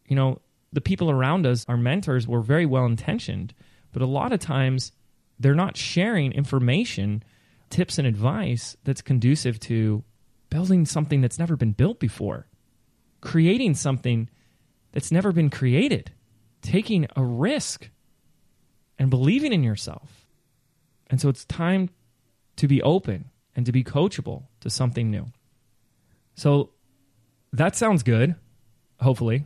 You 0.06 0.14
know, 0.14 0.40
the 0.72 0.80
people 0.80 1.10
around 1.10 1.44
us, 1.44 1.66
our 1.68 1.76
mentors, 1.76 2.28
were 2.28 2.40
very 2.40 2.64
well 2.64 2.86
intentioned, 2.86 3.54
but 3.92 4.02
a 4.02 4.06
lot 4.06 4.32
of 4.32 4.38
times 4.38 4.92
they're 5.40 5.54
not 5.54 5.76
sharing 5.76 6.30
information, 6.32 7.24
tips, 7.70 7.98
and 7.98 8.06
advice 8.06 8.76
that's 8.84 9.02
conducive 9.02 9.58
to 9.60 10.04
building 10.48 10.86
something 10.86 11.20
that's 11.20 11.40
never 11.40 11.56
been 11.56 11.72
built 11.72 11.98
before 11.98 12.47
creating 13.20 13.74
something 13.74 14.28
that's 14.92 15.12
never 15.12 15.32
been 15.32 15.50
created, 15.50 16.12
taking 16.62 17.06
a 17.16 17.22
risk 17.22 17.90
and 18.98 19.10
believing 19.10 19.52
in 19.52 19.62
yourself. 19.62 20.26
And 21.08 21.20
so 21.20 21.28
it's 21.28 21.44
time 21.44 21.90
to 22.56 22.68
be 22.68 22.82
open 22.82 23.30
and 23.54 23.66
to 23.66 23.72
be 23.72 23.84
coachable 23.84 24.44
to 24.60 24.70
something 24.70 25.10
new. 25.10 25.26
So 26.34 26.70
that 27.52 27.76
sounds 27.76 28.02
good, 28.02 28.34
hopefully. 29.00 29.44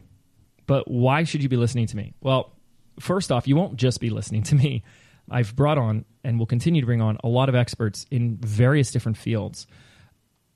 But 0.66 0.90
why 0.90 1.24
should 1.24 1.42
you 1.42 1.48
be 1.48 1.56
listening 1.56 1.86
to 1.88 1.96
me? 1.96 2.14
Well, 2.20 2.52
first 3.00 3.32
off, 3.32 3.48
you 3.48 3.56
won't 3.56 3.76
just 3.76 4.00
be 4.00 4.10
listening 4.10 4.42
to 4.44 4.54
me. 4.54 4.82
I've 5.30 5.56
brought 5.56 5.78
on 5.78 6.04
and 6.24 6.38
will 6.38 6.46
continue 6.46 6.82
to 6.82 6.86
bring 6.86 7.00
on 7.00 7.16
a 7.24 7.28
lot 7.28 7.48
of 7.48 7.54
experts 7.54 8.06
in 8.10 8.36
various 8.36 8.90
different 8.90 9.16
fields. 9.16 9.66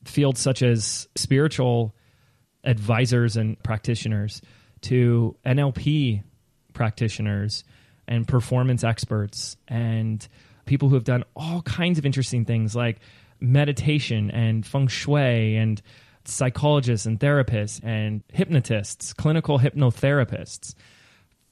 Fields 0.04 0.40
such 0.40 0.62
as 0.62 1.08
spiritual 1.16 1.96
advisors 2.66 3.37
and 3.37 3.62
practitioners 3.62 4.42
to 4.82 5.37
NLP 5.46 6.23
practitioners 6.75 7.64
and 8.06 8.28
performance 8.28 8.85
experts 8.85 9.56
and 9.66 10.28
people 10.66 10.88
who 10.88 10.94
have 10.96 11.04
done 11.04 11.25
all 11.35 11.62
kinds 11.62 11.99
of 11.99 12.04
interesting 12.04 12.44
things 12.44 12.76
like 12.76 12.99
meditation 13.40 14.30
and 14.30 14.66
feng 14.66 14.88
shui 14.88 15.56
and 15.56 15.80
psychologists 16.25 17.06
and 17.06 17.20
therapists 17.20 17.80
and 17.82 18.23
hypnotists, 18.32 19.12
clinical 19.12 19.58
hypnotherapists. 19.58 20.75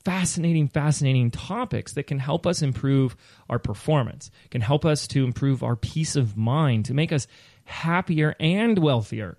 Fascinating, 0.05 0.69
fascinating 0.69 1.31
topics 1.31 1.95
that 1.95 2.07
can 2.07 2.19
help 2.19 2.47
us 2.47 2.61
improve 2.61 3.17
our 3.49 3.59
performance, 3.59 4.31
can 4.51 4.61
help 4.61 4.85
us 4.85 5.09
to 5.09 5.25
improve 5.25 5.63
our 5.63 5.77
peace 5.77 6.15
of 6.15 6.37
mind, 6.37 6.85
to 6.85 6.95
make 6.95 7.11
us 7.11 7.27
happier 7.65 8.37
and 8.39 8.79
wealthier 8.79 9.39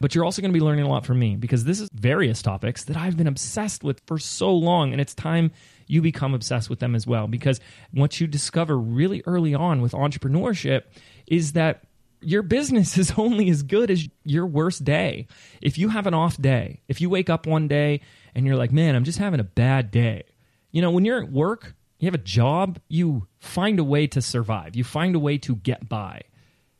but 0.00 0.14
you're 0.14 0.24
also 0.24 0.40
going 0.40 0.52
to 0.52 0.58
be 0.58 0.64
learning 0.64 0.84
a 0.84 0.88
lot 0.88 1.04
from 1.04 1.18
me 1.18 1.36
because 1.36 1.64
this 1.64 1.80
is 1.80 1.88
various 1.92 2.40
topics 2.42 2.84
that 2.84 2.96
I've 2.96 3.16
been 3.16 3.26
obsessed 3.26 3.82
with 3.82 4.00
for 4.06 4.18
so 4.18 4.52
long. 4.54 4.92
And 4.92 5.00
it's 5.00 5.14
time 5.14 5.50
you 5.86 6.02
become 6.02 6.34
obsessed 6.34 6.70
with 6.70 6.78
them 6.78 6.94
as 6.94 7.06
well. 7.06 7.26
Because 7.26 7.60
what 7.92 8.20
you 8.20 8.26
discover 8.26 8.78
really 8.78 9.22
early 9.26 9.54
on 9.54 9.80
with 9.80 9.92
entrepreneurship 9.92 10.82
is 11.26 11.52
that 11.52 11.82
your 12.20 12.42
business 12.42 12.96
is 12.98 13.12
only 13.16 13.48
as 13.50 13.62
good 13.62 13.90
as 13.90 14.08
your 14.24 14.46
worst 14.46 14.84
day. 14.84 15.26
If 15.60 15.78
you 15.78 15.88
have 15.88 16.06
an 16.06 16.14
off 16.14 16.40
day, 16.40 16.82
if 16.88 17.00
you 17.00 17.10
wake 17.10 17.30
up 17.30 17.46
one 17.46 17.66
day 17.66 18.00
and 18.34 18.46
you're 18.46 18.56
like, 18.56 18.72
man, 18.72 18.94
I'm 18.94 19.04
just 19.04 19.18
having 19.18 19.40
a 19.40 19.44
bad 19.44 19.90
day. 19.90 20.24
You 20.70 20.82
know, 20.82 20.90
when 20.90 21.04
you're 21.04 21.22
at 21.22 21.32
work, 21.32 21.74
you 21.98 22.06
have 22.06 22.14
a 22.14 22.18
job, 22.18 22.78
you 22.88 23.26
find 23.40 23.80
a 23.80 23.84
way 23.84 24.06
to 24.08 24.22
survive, 24.22 24.76
you 24.76 24.84
find 24.84 25.16
a 25.16 25.18
way 25.18 25.38
to 25.38 25.56
get 25.56 25.88
by, 25.88 26.22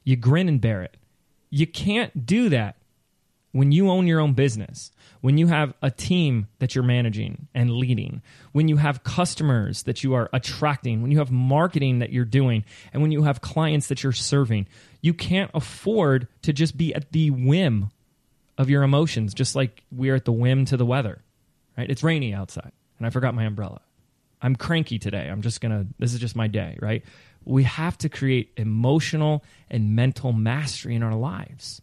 you 0.05 0.15
grin 0.15 0.49
and 0.49 0.61
bear 0.61 0.83
it. 0.83 0.97
You 1.51 1.67
can't 1.67 2.27
do 2.27 2.51
that 2.51 2.77
when 3.53 3.73
you 3.73 3.91
own 3.91 4.07
your 4.07 4.21
own 4.21 4.35
business, 4.35 4.91
when 5.21 5.39
you 5.39 5.47
have 5.47 5.75
a 5.83 5.91
team 5.91 6.49
that 6.59 6.75
you're 6.75 6.85
managing 6.85 7.49
and 7.55 7.71
leading, 7.71 8.23
when 8.53 8.69
you 8.69 8.77
have 8.77 9.03
customers 9.03 9.83
that 9.85 10.05
you 10.05 10.15
are 10.15 10.29
attracting, 10.33 11.03
when 11.03 11.11
you 11.11 11.19
have 11.19 11.31
marketing 11.31 12.01
that 12.01 12.13
you're 12.13 12.25
doing, 12.25 12.65
and 12.93 13.03
when 13.03 13.11
you 13.11 13.23
have 13.23 13.41
clients 13.41 13.89
that 13.89 14.03
you're 14.03 14.13
serving, 14.13 14.67
you 15.01 15.15
can't 15.15 15.51
afford 15.55 16.29
to 16.43 16.53
just 16.53 16.77
be 16.77 16.95
at 16.95 17.13
the 17.13 17.31
whim 17.31 17.91
of 18.59 18.69
your 18.69 18.83
emotions, 18.83 19.35
just 19.35 19.57
like 19.57 19.83
we're 19.91 20.15
at 20.15 20.25
the 20.25 20.33
whim 20.33 20.65
to 20.67 20.77
the 20.77 20.87
weather. 20.87 21.23
Right? 21.77 21.91
It's 21.91 22.03
rainy 22.03 22.35
outside, 22.35 22.73
and 22.99 23.07
I 23.07 23.11
forgot 23.11 23.35
my 23.35 23.45
umbrella. 23.45 23.81
I'm 24.43 24.57
cranky 24.57 24.99
today. 24.99 25.29
I'm 25.29 25.43
just 25.43 25.61
gonna. 25.61 25.87
This 25.99 26.15
is 26.15 26.21
just 26.21 26.37
my 26.37 26.49
day, 26.49 26.77
right? 26.81 27.05
We 27.45 27.65
have 27.65 27.97
to 27.99 28.09
create 28.09 28.53
emotional 28.57 29.45
and 29.71 29.97
mental 29.97 30.33
mastery 30.33 30.95
in 30.95 31.03
our 31.03 31.15
lives 31.15 31.81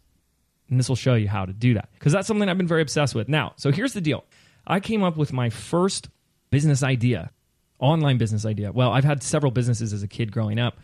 and 0.68 0.78
this 0.78 0.88
will 0.88 0.96
show 0.96 1.14
you 1.14 1.28
how 1.28 1.44
to 1.44 1.52
do 1.52 1.74
that 1.74 1.88
because 1.94 2.12
that's 2.12 2.26
something 2.26 2.48
I've 2.48 2.58
been 2.58 2.66
very 2.66 2.82
obsessed 2.82 3.14
with. 3.14 3.28
Now, 3.28 3.52
so 3.56 3.70
here's 3.70 3.92
the 3.92 4.00
deal 4.00 4.24
I 4.66 4.80
came 4.80 5.02
up 5.02 5.16
with 5.16 5.32
my 5.32 5.50
first 5.50 6.08
business 6.50 6.82
idea, 6.82 7.30
online 7.78 8.18
business 8.18 8.44
idea. 8.44 8.72
Well, 8.72 8.90
I've 8.90 9.04
had 9.04 9.22
several 9.22 9.52
businesses 9.52 9.92
as 9.92 10.02
a 10.02 10.08
kid 10.08 10.32
growing 10.32 10.58
up. 10.58 10.78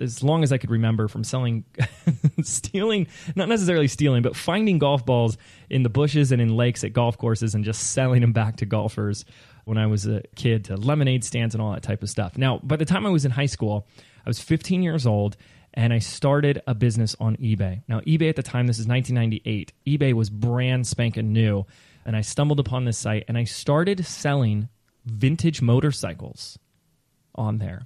As 0.00 0.22
long 0.22 0.42
as 0.42 0.52
I 0.52 0.56
could 0.56 0.70
remember 0.70 1.06
from 1.06 1.22
selling, 1.22 1.66
stealing, 2.42 3.08
not 3.36 3.50
necessarily 3.50 3.88
stealing, 3.88 4.22
but 4.22 4.34
finding 4.34 4.78
golf 4.78 5.04
balls 5.04 5.36
in 5.68 5.82
the 5.82 5.90
bushes 5.90 6.32
and 6.32 6.40
in 6.40 6.56
lakes 6.56 6.82
at 6.82 6.94
golf 6.94 7.18
courses 7.18 7.54
and 7.54 7.62
just 7.62 7.92
selling 7.92 8.22
them 8.22 8.32
back 8.32 8.56
to 8.56 8.66
golfers 8.66 9.26
when 9.64 9.76
I 9.76 9.86
was 9.86 10.06
a 10.06 10.22
kid 10.34 10.64
to 10.66 10.76
lemonade 10.76 11.24
stands 11.24 11.54
and 11.54 11.60
all 11.60 11.72
that 11.72 11.82
type 11.82 12.02
of 12.02 12.08
stuff. 12.08 12.38
Now, 12.38 12.58
by 12.62 12.76
the 12.76 12.86
time 12.86 13.04
I 13.04 13.10
was 13.10 13.26
in 13.26 13.30
high 13.32 13.46
school, 13.46 13.86
I 14.24 14.30
was 14.30 14.40
15 14.40 14.82
years 14.82 15.06
old 15.06 15.36
and 15.74 15.92
I 15.92 15.98
started 15.98 16.62
a 16.66 16.74
business 16.74 17.16
on 17.18 17.36
eBay. 17.36 17.82
Now, 17.88 18.00
eBay 18.00 18.28
at 18.28 18.36
the 18.36 18.42
time, 18.42 18.66
this 18.66 18.78
is 18.78 18.86
1998, 18.86 19.72
eBay 19.86 20.12
was 20.12 20.30
brand 20.30 20.86
spanking 20.86 21.32
new. 21.32 21.64
And 22.04 22.16
I 22.16 22.20
stumbled 22.20 22.58
upon 22.58 22.84
this 22.84 22.98
site 22.98 23.24
and 23.28 23.38
I 23.38 23.44
started 23.44 24.04
selling 24.04 24.68
vintage 25.06 25.62
motorcycles 25.62 26.58
on 27.34 27.58
there. 27.58 27.82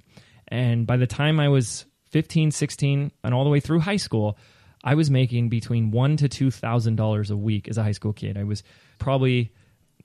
And 0.47 0.87
by 0.87 0.97
the 0.97 1.07
time 1.07 1.39
I 1.39 1.49
was 1.49 1.85
15, 2.11 2.51
16, 2.51 3.11
and 3.23 3.33
all 3.33 3.43
the 3.43 3.49
way 3.49 3.59
through 3.59 3.79
high 3.81 3.97
school, 3.97 4.37
I 4.83 4.95
was 4.95 5.11
making 5.11 5.49
between 5.49 5.91
one 5.91 6.17
to 6.17 6.29
two 6.29 6.51
thousand 6.51 6.95
dollars 6.95 7.31
a 7.31 7.37
week 7.37 7.67
as 7.67 7.77
a 7.77 7.83
high 7.83 7.91
school 7.91 8.13
kid. 8.13 8.37
I 8.37 8.43
was 8.43 8.63
probably, 8.99 9.51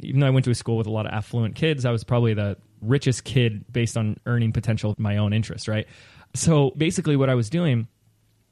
even 0.00 0.20
though 0.20 0.26
I 0.26 0.30
went 0.30 0.44
to 0.46 0.50
a 0.50 0.54
school 0.54 0.76
with 0.76 0.86
a 0.86 0.90
lot 0.90 1.06
of 1.06 1.12
affluent 1.12 1.54
kids, 1.54 1.84
I 1.84 1.90
was 1.90 2.02
probably 2.04 2.34
the 2.34 2.56
richest 2.80 3.24
kid 3.24 3.64
based 3.72 3.96
on 3.96 4.16
earning 4.26 4.52
potential 4.52 4.90
of 4.90 4.98
my 4.98 5.18
own 5.18 5.32
interest, 5.32 5.68
right? 5.68 5.86
So 6.34 6.70
basically, 6.76 7.16
what 7.16 7.30
I 7.30 7.34
was 7.34 7.50
doing 7.50 7.88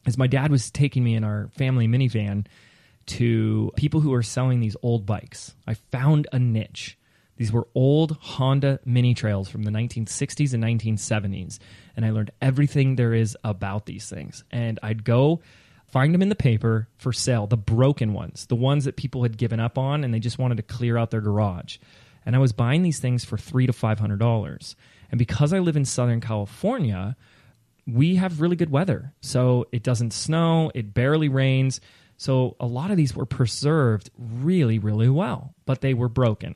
is 0.06 0.18
my 0.18 0.26
dad 0.26 0.50
was 0.50 0.70
taking 0.70 1.04
me 1.04 1.14
in 1.14 1.24
our 1.24 1.48
family 1.56 1.88
minivan 1.88 2.46
to 3.06 3.72
people 3.76 4.00
who 4.00 4.12
are 4.14 4.22
selling 4.22 4.60
these 4.60 4.76
old 4.82 5.06
bikes. 5.06 5.54
I 5.66 5.74
found 5.74 6.26
a 6.32 6.38
niche. 6.38 6.98
These 7.36 7.52
were 7.52 7.66
old 7.74 8.18
Honda 8.20 8.80
mini 8.84 9.14
trails 9.14 9.48
from 9.48 9.62
the 9.62 9.70
1960s 9.70 10.52
and 10.52 10.62
1970s. 10.62 11.58
And 11.96 12.04
I 12.04 12.10
learned 12.10 12.30
everything 12.42 12.96
there 12.96 13.14
is 13.14 13.36
about 13.42 13.86
these 13.86 14.08
things. 14.10 14.44
And 14.50 14.78
I'd 14.82 15.04
go 15.04 15.40
find 15.86 16.12
them 16.12 16.22
in 16.22 16.28
the 16.28 16.34
paper 16.34 16.86
for 16.98 17.12
sale, 17.12 17.46
the 17.46 17.56
broken 17.56 18.12
ones, 18.12 18.46
the 18.46 18.56
ones 18.56 18.84
that 18.84 18.96
people 18.96 19.22
had 19.22 19.38
given 19.38 19.58
up 19.58 19.78
on 19.78 20.04
and 20.04 20.12
they 20.12 20.20
just 20.20 20.38
wanted 20.38 20.58
to 20.58 20.62
clear 20.62 20.98
out 20.98 21.10
their 21.10 21.22
garage. 21.22 21.78
And 22.26 22.36
I 22.36 22.38
was 22.38 22.52
buying 22.52 22.82
these 22.82 22.98
things 23.00 23.24
for 23.24 23.38
three 23.38 23.66
to 23.66 23.72
five 23.72 23.98
hundred 23.98 24.20
dollars. 24.20 24.76
And 25.10 25.18
because 25.18 25.52
I 25.52 25.58
live 25.58 25.76
in 25.76 25.86
Southern 25.86 26.20
California, 26.20 27.16
we 27.94 28.16
have 28.16 28.40
really 28.40 28.56
good 28.56 28.70
weather. 28.70 29.12
So 29.20 29.66
it 29.72 29.82
doesn't 29.82 30.12
snow, 30.12 30.70
it 30.74 30.94
barely 30.94 31.28
rains. 31.28 31.80
So 32.16 32.56
a 32.60 32.66
lot 32.66 32.90
of 32.90 32.96
these 32.96 33.14
were 33.14 33.26
preserved 33.26 34.10
really, 34.18 34.78
really 34.78 35.08
well, 35.08 35.54
but 35.64 35.80
they 35.80 35.94
were 35.94 36.08
broken. 36.08 36.54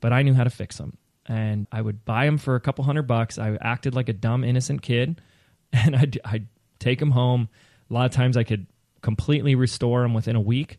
But 0.00 0.12
I 0.12 0.22
knew 0.22 0.34
how 0.34 0.44
to 0.44 0.50
fix 0.50 0.78
them. 0.78 0.96
And 1.26 1.66
I 1.72 1.80
would 1.80 2.04
buy 2.04 2.26
them 2.26 2.38
for 2.38 2.54
a 2.54 2.60
couple 2.60 2.84
hundred 2.84 3.06
bucks. 3.06 3.38
I 3.38 3.56
acted 3.60 3.94
like 3.94 4.08
a 4.08 4.12
dumb, 4.12 4.44
innocent 4.44 4.82
kid. 4.82 5.20
And 5.76 5.96
I'd, 5.96 6.20
I'd 6.24 6.46
take 6.78 7.00
them 7.00 7.10
home. 7.10 7.48
A 7.90 7.94
lot 7.94 8.06
of 8.06 8.12
times 8.12 8.36
I 8.36 8.44
could 8.44 8.68
completely 9.02 9.56
restore 9.56 10.02
them 10.02 10.14
within 10.14 10.36
a 10.36 10.40
week. 10.40 10.78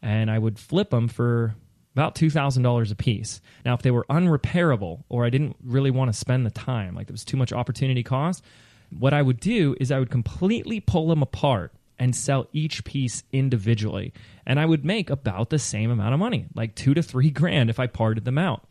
And 0.00 0.30
I 0.30 0.38
would 0.38 0.56
flip 0.56 0.90
them 0.90 1.08
for 1.08 1.56
about 1.96 2.14
$2,000 2.14 2.92
a 2.92 2.94
piece. 2.94 3.40
Now, 3.64 3.74
if 3.74 3.82
they 3.82 3.90
were 3.90 4.06
unrepairable 4.08 5.02
or 5.08 5.24
I 5.24 5.30
didn't 5.30 5.56
really 5.64 5.90
want 5.90 6.12
to 6.12 6.16
spend 6.16 6.46
the 6.46 6.50
time, 6.50 6.94
like 6.94 7.08
there 7.08 7.14
was 7.14 7.24
too 7.24 7.38
much 7.38 7.52
opportunity 7.52 8.04
cost, 8.04 8.44
what 8.90 9.14
I 9.14 9.22
would 9.22 9.40
do 9.40 9.76
is 9.80 9.90
I 9.90 9.98
would 9.98 10.10
completely 10.10 10.80
pull 10.80 11.08
them 11.08 11.22
apart 11.22 11.72
and 11.98 12.14
sell 12.14 12.46
each 12.52 12.84
piece 12.84 13.22
individually. 13.32 14.12
And 14.44 14.60
I 14.60 14.66
would 14.66 14.84
make 14.84 15.10
about 15.10 15.50
the 15.50 15.58
same 15.58 15.90
amount 15.90 16.14
of 16.14 16.20
money, 16.20 16.46
like 16.54 16.74
two 16.74 16.94
to 16.94 17.02
three 17.02 17.30
grand 17.32 17.70
if 17.70 17.80
I 17.80 17.86
parted 17.86 18.24
them 18.24 18.38
out. 18.38 18.64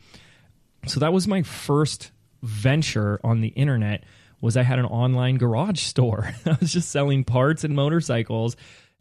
So 0.87 0.99
that 0.99 1.13
was 1.13 1.27
my 1.27 1.41
first 1.41 2.11
venture 2.43 3.19
on 3.23 3.41
the 3.41 3.49
internet 3.49 4.03
was 4.41 4.55
I 4.55 4.63
had 4.63 4.77
an 4.77 4.85
online 4.85 5.37
garage 5.37 5.81
store. 5.81 6.33
I 6.45 6.57
was 6.59 6.71
just 6.71 6.91
selling 6.91 7.23
parts 7.23 7.63
and 7.63 7.75
motorcycles 7.75 8.55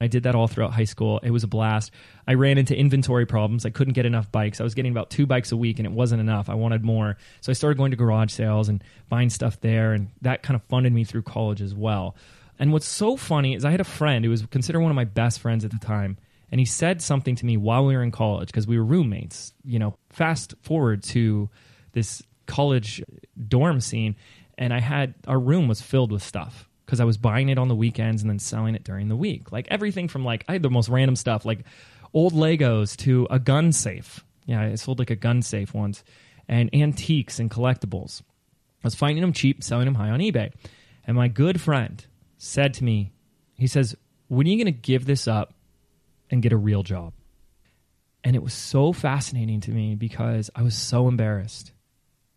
I 0.04 0.06
did 0.06 0.24
that 0.24 0.34
all 0.34 0.46
throughout 0.46 0.72
high 0.72 0.84
school. 0.84 1.18
It 1.22 1.30
was 1.30 1.44
a 1.44 1.48
blast. 1.48 1.90
I 2.28 2.34
ran 2.34 2.58
into 2.58 2.76
inventory 2.76 3.24
problems. 3.24 3.64
I 3.64 3.70
couldn't 3.70 3.94
get 3.94 4.04
enough 4.04 4.30
bikes. 4.30 4.60
I 4.60 4.64
was 4.64 4.74
getting 4.74 4.92
about 4.92 5.10
two 5.10 5.26
bikes 5.26 5.50
a 5.50 5.56
week 5.56 5.78
and 5.78 5.86
it 5.86 5.92
wasn't 5.92 6.20
enough. 6.20 6.50
I 6.50 6.54
wanted 6.54 6.84
more. 6.84 7.16
So 7.40 7.50
I 7.50 7.54
started 7.54 7.78
going 7.78 7.90
to 7.90 7.96
garage 7.96 8.30
sales 8.30 8.68
and 8.68 8.84
buying 9.08 9.30
stuff 9.30 9.60
there. 9.60 9.94
And 9.94 10.10
that 10.20 10.42
kind 10.42 10.54
of 10.54 10.62
funded 10.64 10.92
me 10.92 11.04
through 11.04 11.22
college 11.22 11.62
as 11.62 11.74
well. 11.74 12.16
And 12.58 12.70
what's 12.72 12.86
so 12.86 13.16
funny 13.16 13.54
is 13.54 13.64
I 13.64 13.70
had 13.70 13.80
a 13.80 13.84
friend 13.84 14.24
who 14.24 14.30
was 14.30 14.44
considered 14.46 14.80
one 14.80 14.90
of 14.90 14.96
my 14.96 15.04
best 15.04 15.40
friends 15.40 15.64
at 15.64 15.70
the 15.70 15.78
time. 15.78 16.18
And 16.52 16.60
he 16.60 16.66
said 16.66 17.00
something 17.00 17.34
to 17.36 17.46
me 17.46 17.56
while 17.56 17.86
we 17.86 17.96
were 17.96 18.02
in 18.02 18.12
college 18.12 18.48
because 18.48 18.66
we 18.66 18.78
were 18.78 18.84
roommates. 18.84 19.54
You 19.64 19.78
know, 19.78 19.96
fast 20.10 20.54
forward 20.60 21.02
to 21.04 21.48
this 21.92 22.22
college 22.46 23.02
dorm 23.48 23.80
scene. 23.80 24.16
And 24.58 24.72
I 24.72 24.80
had, 24.80 25.14
our 25.26 25.38
room 25.38 25.66
was 25.66 25.80
filled 25.80 26.12
with 26.12 26.22
stuff 26.22 26.68
because 26.84 27.00
I 27.00 27.04
was 27.04 27.16
buying 27.16 27.48
it 27.48 27.58
on 27.58 27.68
the 27.68 27.74
weekends 27.74 28.22
and 28.22 28.30
then 28.30 28.38
selling 28.38 28.74
it 28.74 28.84
during 28.84 29.08
the 29.08 29.16
week. 29.16 29.52
Like 29.52 29.66
everything 29.70 30.08
from 30.08 30.24
like 30.24 30.44
I 30.48 30.52
had 30.52 30.62
the 30.62 30.70
most 30.70 30.88
random 30.88 31.16
stuff, 31.16 31.44
like 31.44 31.60
old 32.12 32.32
Legos 32.32 32.96
to 32.98 33.26
a 33.30 33.38
gun 33.38 33.72
safe. 33.72 34.24
Yeah, 34.46 34.60
I 34.62 34.74
sold 34.74 34.98
like 34.98 35.10
a 35.10 35.16
gun 35.16 35.42
safe 35.42 35.72
once, 35.72 36.04
and 36.48 36.74
antiques 36.74 37.38
and 37.38 37.50
collectibles. 37.50 38.22
I 38.22 38.86
was 38.86 38.94
finding 38.94 39.22
them 39.22 39.32
cheap, 39.32 39.64
selling 39.64 39.86
them 39.86 39.94
high 39.94 40.10
on 40.10 40.20
eBay. 40.20 40.52
And 41.06 41.16
my 41.16 41.28
good 41.28 41.60
friend 41.60 42.04
said 42.36 42.74
to 42.74 42.84
me, 42.84 43.12
he 43.54 43.66
says, 43.66 43.96
"When 44.28 44.46
are 44.46 44.50
you 44.50 44.62
going 44.62 44.72
to 44.72 44.80
give 44.80 45.06
this 45.06 45.26
up 45.26 45.54
and 46.30 46.42
get 46.42 46.52
a 46.52 46.56
real 46.56 46.82
job?" 46.82 47.14
And 48.22 48.36
it 48.36 48.42
was 48.42 48.54
so 48.54 48.92
fascinating 48.92 49.60
to 49.62 49.70
me 49.70 49.94
because 49.94 50.50
I 50.54 50.62
was 50.62 50.74
so 50.74 51.08
embarrassed. 51.08 51.72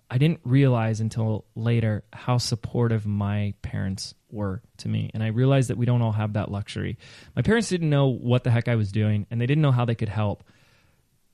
I 0.09 0.17
didn't 0.17 0.39
realize 0.43 1.01
until 1.01 1.45
later 1.55 2.03
how 2.13 2.37
supportive 2.37 3.05
my 3.05 3.53
parents 3.61 4.13
were 4.31 4.61
to 4.77 4.87
me. 4.87 5.11
And 5.13 5.21
I 5.21 5.27
realized 5.27 5.69
that 5.69 5.77
we 5.77 5.85
don't 5.85 6.01
all 6.01 6.13
have 6.13 6.33
that 6.33 6.49
luxury. 6.49 6.97
My 7.35 7.41
parents 7.41 7.67
didn't 7.67 7.89
know 7.89 8.07
what 8.07 8.43
the 8.43 8.51
heck 8.51 8.67
I 8.67 8.75
was 8.75 8.91
doing 8.91 9.27
and 9.29 9.41
they 9.41 9.45
didn't 9.45 9.61
know 9.61 9.71
how 9.71 9.85
they 9.85 9.95
could 9.95 10.09
help, 10.09 10.43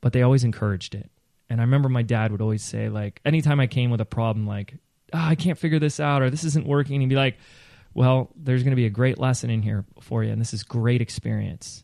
but 0.01 0.11
they 0.11 0.23
always 0.23 0.43
encouraged 0.43 0.95
it. 0.95 1.11
And 1.49 1.61
I 1.61 1.65
remember 1.65 1.89
my 1.89 2.01
dad 2.01 2.31
would 2.31 2.41
always 2.41 2.63
say, 2.63 2.89
like, 2.89 3.21
anytime 3.25 3.59
I 3.59 3.67
came 3.67 3.91
with 3.91 4.01
a 4.01 4.05
problem, 4.05 4.47
like, 4.47 4.75
oh, 5.13 5.19
I 5.19 5.35
can't 5.35 5.59
figure 5.59 5.77
this 5.79 5.99
out 5.99 6.23
or 6.23 6.31
this 6.31 6.43
isn't 6.43 6.65
working, 6.65 6.99
he'd 6.99 7.09
be 7.09 7.15
like, 7.15 7.37
well, 7.93 8.31
there's 8.35 8.63
going 8.63 8.71
to 8.71 8.75
be 8.75 8.87
a 8.87 8.91
great 8.91 9.19
lesson 9.19 9.51
in 9.51 9.61
here 9.61 9.85
for 9.99 10.23
you. 10.23 10.31
And 10.31 10.41
this 10.41 10.53
is 10.53 10.63
great 10.63 11.01
experience. 11.01 11.83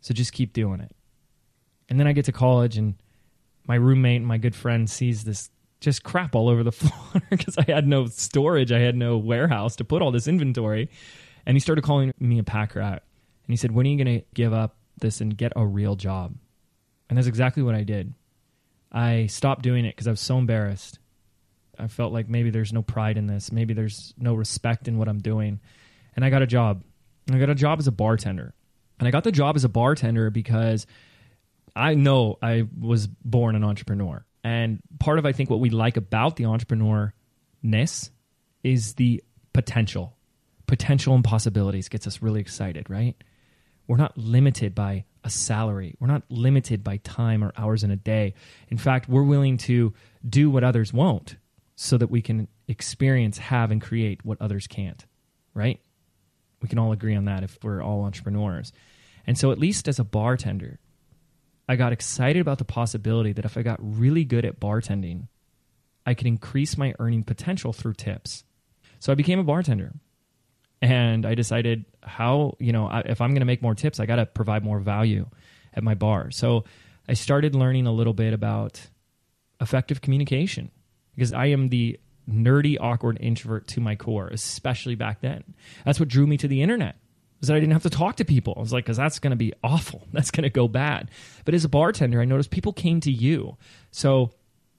So 0.00 0.14
just 0.14 0.32
keep 0.32 0.52
doing 0.52 0.80
it. 0.80 0.90
And 1.88 2.00
then 2.00 2.08
I 2.08 2.12
get 2.12 2.24
to 2.24 2.32
college 2.32 2.76
and 2.76 2.94
my 3.66 3.76
roommate, 3.76 4.16
and 4.16 4.26
my 4.26 4.38
good 4.38 4.54
friend, 4.54 4.90
sees 4.90 5.24
this 5.24 5.48
just 5.84 6.02
crap 6.02 6.34
all 6.34 6.48
over 6.48 6.62
the 6.62 6.72
floor 6.72 7.22
because 7.30 7.56
I 7.58 7.64
had 7.70 7.86
no 7.86 8.06
storage. 8.06 8.72
I 8.72 8.80
had 8.80 8.96
no 8.96 9.16
warehouse 9.16 9.76
to 9.76 9.84
put 9.84 10.02
all 10.02 10.10
this 10.10 10.26
inventory. 10.28 10.90
And 11.46 11.56
he 11.56 11.60
started 11.60 11.84
calling 11.84 12.12
me 12.18 12.38
a 12.38 12.44
pack 12.44 12.74
rat. 12.74 13.02
And 13.46 13.52
he 13.52 13.56
said, 13.56 13.72
When 13.72 13.86
are 13.86 13.90
you 13.90 14.02
going 14.02 14.20
to 14.20 14.26
give 14.34 14.52
up 14.52 14.76
this 14.98 15.20
and 15.20 15.36
get 15.36 15.52
a 15.56 15.66
real 15.66 15.96
job? 15.96 16.34
And 17.08 17.18
that's 17.18 17.28
exactly 17.28 17.62
what 17.62 17.74
I 17.74 17.82
did. 17.82 18.14
I 18.90 19.26
stopped 19.26 19.62
doing 19.62 19.84
it 19.84 19.94
because 19.94 20.06
I 20.06 20.12
was 20.12 20.20
so 20.20 20.38
embarrassed. 20.38 20.98
I 21.78 21.88
felt 21.88 22.12
like 22.12 22.28
maybe 22.28 22.50
there's 22.50 22.72
no 22.72 22.82
pride 22.82 23.18
in 23.18 23.26
this. 23.26 23.52
Maybe 23.52 23.74
there's 23.74 24.14
no 24.16 24.34
respect 24.34 24.88
in 24.88 24.96
what 24.96 25.08
I'm 25.08 25.18
doing. 25.18 25.60
And 26.16 26.24
I 26.24 26.30
got 26.30 26.42
a 26.42 26.46
job. 26.46 26.82
I 27.30 27.38
got 27.38 27.50
a 27.50 27.54
job 27.54 27.78
as 27.78 27.86
a 27.86 27.92
bartender. 27.92 28.54
And 28.98 29.08
I 29.08 29.10
got 29.10 29.24
the 29.24 29.32
job 29.32 29.56
as 29.56 29.64
a 29.64 29.68
bartender 29.68 30.30
because 30.30 30.86
I 31.74 31.94
know 31.94 32.38
I 32.40 32.68
was 32.78 33.08
born 33.08 33.56
an 33.56 33.64
entrepreneur. 33.64 34.24
And 34.44 34.80
part 35.00 35.18
of 35.18 35.24
I 35.24 35.32
think 35.32 35.48
what 35.48 35.58
we 35.58 35.70
like 35.70 35.96
about 35.96 36.36
the 36.36 36.44
entrepreneurness 36.44 38.10
is 38.62 38.94
the 38.94 39.24
potential. 39.54 40.16
Potential 40.66 41.14
and 41.14 41.24
possibilities 41.24 41.88
gets 41.88 42.06
us 42.06 42.20
really 42.22 42.40
excited, 42.40 42.88
right? 42.90 43.16
We're 43.86 43.96
not 43.96 44.16
limited 44.16 44.74
by 44.74 45.04
a 45.24 45.30
salary. 45.30 45.94
We're 45.98 46.08
not 46.08 46.22
limited 46.28 46.84
by 46.84 46.98
time 46.98 47.42
or 47.42 47.52
hours 47.56 47.82
in 47.82 47.90
a 47.90 47.96
day. 47.96 48.34
In 48.68 48.76
fact, 48.76 49.08
we're 49.08 49.22
willing 49.22 49.56
to 49.58 49.94
do 50.28 50.50
what 50.50 50.62
others 50.62 50.92
won't 50.92 51.36
so 51.76 51.96
that 51.98 52.10
we 52.10 52.22
can 52.22 52.48
experience, 52.68 53.38
have, 53.38 53.70
and 53.70 53.80
create 53.80 54.24
what 54.24 54.40
others 54.40 54.66
can't, 54.66 55.04
right? 55.54 55.80
We 56.62 56.68
can 56.68 56.78
all 56.78 56.92
agree 56.92 57.16
on 57.16 57.24
that 57.24 57.42
if 57.42 57.58
we're 57.62 57.82
all 57.82 58.04
entrepreneurs. 58.04 58.72
And 59.26 59.38
so, 59.38 59.50
at 59.50 59.58
least 59.58 59.88
as 59.88 59.98
a 59.98 60.04
bartender, 60.04 60.78
I 61.68 61.76
got 61.76 61.92
excited 61.92 62.40
about 62.40 62.58
the 62.58 62.64
possibility 62.64 63.32
that 63.32 63.44
if 63.44 63.56
I 63.56 63.62
got 63.62 63.78
really 63.80 64.24
good 64.24 64.44
at 64.44 64.60
bartending, 64.60 65.28
I 66.06 66.14
could 66.14 66.26
increase 66.26 66.76
my 66.76 66.94
earning 66.98 67.22
potential 67.22 67.72
through 67.72 67.94
tips. 67.94 68.44
So 68.98 69.12
I 69.12 69.14
became 69.14 69.38
a 69.38 69.44
bartender. 69.44 69.92
And 70.82 71.24
I 71.24 71.34
decided 71.34 71.86
how, 72.02 72.56
you 72.58 72.72
know, 72.72 72.90
if 73.06 73.22
I'm 73.22 73.30
going 73.30 73.40
to 73.40 73.46
make 73.46 73.62
more 73.62 73.74
tips, 73.74 74.00
I 74.00 74.06
got 74.06 74.16
to 74.16 74.26
provide 74.26 74.62
more 74.62 74.78
value 74.78 75.26
at 75.72 75.82
my 75.82 75.94
bar. 75.94 76.30
So 76.30 76.64
I 77.08 77.14
started 77.14 77.54
learning 77.54 77.86
a 77.86 77.92
little 77.92 78.12
bit 78.12 78.34
about 78.34 78.86
effective 79.60 80.02
communication 80.02 80.70
because 81.14 81.32
I 81.32 81.46
am 81.46 81.70
the 81.70 81.98
nerdy, 82.28 82.76
awkward 82.78 83.18
introvert 83.20 83.68
to 83.68 83.80
my 83.80 83.96
core, 83.96 84.28
especially 84.28 84.94
back 84.94 85.20
then. 85.20 85.42
That's 85.86 85.98
what 85.98 86.08
drew 86.08 86.26
me 86.26 86.36
to 86.38 86.48
the 86.48 86.60
internet. 86.60 86.96
Was 87.44 87.48
that 87.48 87.58
I 87.58 87.60
didn't 87.60 87.74
have 87.74 87.82
to 87.82 87.90
talk 87.90 88.16
to 88.16 88.24
people. 88.24 88.54
I 88.56 88.60
was 88.60 88.72
like, 88.72 88.86
because 88.86 88.96
that's 88.96 89.18
going 89.18 89.32
to 89.32 89.36
be 89.36 89.52
awful. 89.62 90.08
That's 90.14 90.30
going 90.30 90.44
to 90.44 90.48
go 90.50 90.66
bad. 90.66 91.10
But 91.44 91.52
as 91.52 91.62
a 91.62 91.68
bartender, 91.68 92.22
I 92.22 92.24
noticed 92.24 92.50
people 92.50 92.72
came 92.72 93.00
to 93.00 93.12
you. 93.12 93.58
So 93.90 94.30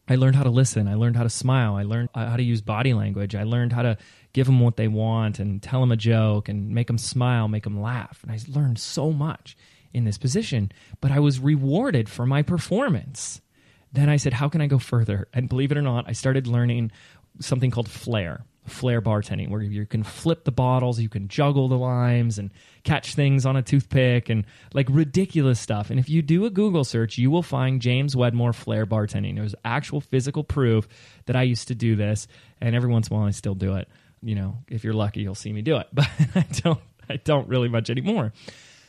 I 0.07 0.15
learned 0.15 0.35
how 0.35 0.41
to 0.41 0.49
listen. 0.49 0.87
I 0.87 0.95
learned 0.95 1.15
how 1.15 1.21
to 1.21 1.29
smile. 1.29 1.75
I 1.75 1.83
learned 1.83 2.09
uh, 2.15 2.27
how 2.27 2.37
to 2.37 2.41
use 2.43 2.61
body 2.61 2.95
language. 2.95 3.35
I 3.35 3.43
learned 3.43 3.71
how 3.71 3.83
to 3.83 3.99
give 4.33 4.47
them 4.47 4.61
what 4.61 4.77
they 4.77 4.87
want 4.87 5.37
and 5.37 5.61
tell 5.61 5.79
them 5.79 5.91
a 5.91 5.95
joke 5.95 6.49
and 6.49 6.71
make 6.71 6.87
them 6.87 6.97
smile, 6.97 7.47
make 7.47 7.65
them 7.65 7.79
laugh. 7.79 8.23
And 8.23 8.31
I 8.31 8.39
learned 8.47 8.79
so 8.79 9.11
much 9.11 9.55
in 9.93 10.05
this 10.05 10.17
position, 10.17 10.71
but 11.01 11.11
I 11.11 11.19
was 11.19 11.39
rewarded 11.39 12.09
for 12.09 12.25
my 12.25 12.41
performance. 12.41 13.41
Then 13.93 14.09
I 14.09 14.17
said, 14.17 14.33
How 14.33 14.49
can 14.49 14.61
I 14.61 14.65
go 14.65 14.79
further? 14.79 15.27
And 15.33 15.47
believe 15.47 15.71
it 15.71 15.77
or 15.77 15.83
not, 15.83 16.05
I 16.07 16.13
started 16.13 16.47
learning 16.47 16.91
something 17.39 17.69
called 17.69 17.87
flair 17.89 18.43
flair 18.65 19.01
bartending 19.01 19.49
where 19.49 19.61
you 19.61 19.85
can 19.85 20.03
flip 20.03 20.43
the 20.43 20.51
bottles 20.51 20.99
you 20.99 21.09
can 21.09 21.27
juggle 21.27 21.67
the 21.67 21.77
limes 21.77 22.39
and 22.39 22.49
catch 22.83 23.15
things 23.15 23.45
on 23.45 23.55
a 23.55 23.61
toothpick 23.61 24.29
and 24.29 24.45
like 24.73 24.87
ridiculous 24.89 25.59
stuff. 25.59 25.89
And 25.89 25.99
if 25.99 26.09
you 26.09 26.21
do 26.21 26.45
a 26.45 26.49
google 26.49 26.83
search 26.83 27.17
you 27.17 27.29
will 27.29 27.43
find 27.43 27.81
james 27.81 28.15
wedmore 28.15 28.53
flair 28.53 28.85
bartending. 28.85 29.35
There's 29.35 29.55
actual 29.63 30.01
physical 30.01 30.43
proof 30.43 30.87
that 31.25 31.35
i 31.35 31.43
used 31.43 31.67
to 31.67 31.75
do 31.75 31.95
this 31.95 32.27
and 32.59 32.75
every 32.75 32.89
once 32.89 33.07
in 33.07 33.13
a 33.15 33.19
while 33.19 33.27
i 33.27 33.31
still 33.31 33.55
do 33.55 33.75
it. 33.75 33.87
You 34.21 34.35
know 34.35 34.57
if 34.67 34.83
you're 34.83 34.93
lucky 34.93 35.21
you'll 35.21 35.35
see 35.35 35.53
me 35.53 35.61
do 35.61 35.77
it 35.77 35.87
but 35.93 36.07
i 36.35 36.45
don't 36.51 36.81
i 37.09 37.17
don't 37.17 37.47
really 37.47 37.69
much 37.69 37.89
anymore. 37.89 38.33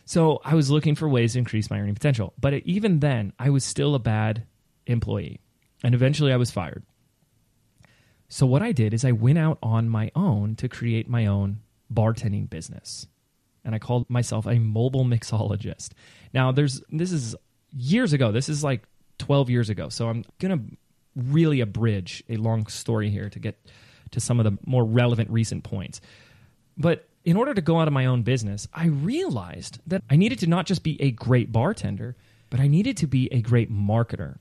So 0.04 0.40
i 0.44 0.54
was 0.54 0.70
looking 0.70 0.94
for 0.94 1.08
ways 1.08 1.34
to 1.34 1.38
increase 1.38 1.70
my 1.70 1.78
earning 1.80 1.94
potential 1.94 2.32
but 2.40 2.54
even 2.54 3.00
then 3.00 3.32
i 3.38 3.50
was 3.50 3.64
still 3.64 3.94
a 3.94 3.98
bad 3.98 4.44
employee 4.86 5.40
and 5.82 5.94
eventually 5.94 6.32
i 6.32 6.36
was 6.36 6.50
fired 6.50 6.82
so 8.28 8.46
what 8.46 8.62
I 8.62 8.72
did 8.72 8.92
is 8.92 9.04
I 9.04 9.12
went 9.12 9.38
out 9.38 9.58
on 9.62 9.88
my 9.88 10.10
own 10.14 10.56
to 10.56 10.68
create 10.68 11.08
my 11.08 11.26
own 11.26 11.60
bartending 11.92 12.48
business. 12.48 13.06
And 13.64 13.74
I 13.74 13.78
called 13.78 14.08
myself 14.08 14.46
a 14.46 14.58
mobile 14.58 15.04
mixologist. 15.04 15.90
Now 16.32 16.52
there's 16.52 16.82
this 16.90 17.12
is 17.12 17.34
years 17.72 18.12
ago. 18.12 18.32
This 18.32 18.48
is 18.48 18.62
like 18.62 18.82
12 19.18 19.50
years 19.50 19.70
ago. 19.70 19.88
So 19.88 20.08
I'm 20.08 20.24
going 20.38 20.58
to 20.58 20.76
really 21.16 21.60
abridge 21.60 22.22
a 22.28 22.36
long 22.36 22.66
story 22.66 23.10
here 23.10 23.30
to 23.30 23.38
get 23.38 23.58
to 24.12 24.20
some 24.20 24.38
of 24.38 24.44
the 24.44 24.58
more 24.66 24.84
relevant 24.84 25.30
recent 25.30 25.64
points. 25.64 26.00
But 26.76 27.08
in 27.24 27.36
order 27.36 27.54
to 27.54 27.60
go 27.60 27.80
out 27.80 27.88
of 27.88 27.94
my 27.94 28.06
own 28.06 28.22
business, 28.22 28.68
I 28.72 28.86
realized 28.86 29.80
that 29.86 30.02
I 30.08 30.16
needed 30.16 30.38
to 30.40 30.46
not 30.46 30.66
just 30.66 30.82
be 30.82 31.00
a 31.02 31.10
great 31.10 31.50
bartender, 31.50 32.16
but 32.50 32.60
I 32.60 32.68
needed 32.68 32.96
to 32.98 33.06
be 33.06 33.28
a 33.32 33.40
great 33.40 33.72
marketer. 33.72 34.36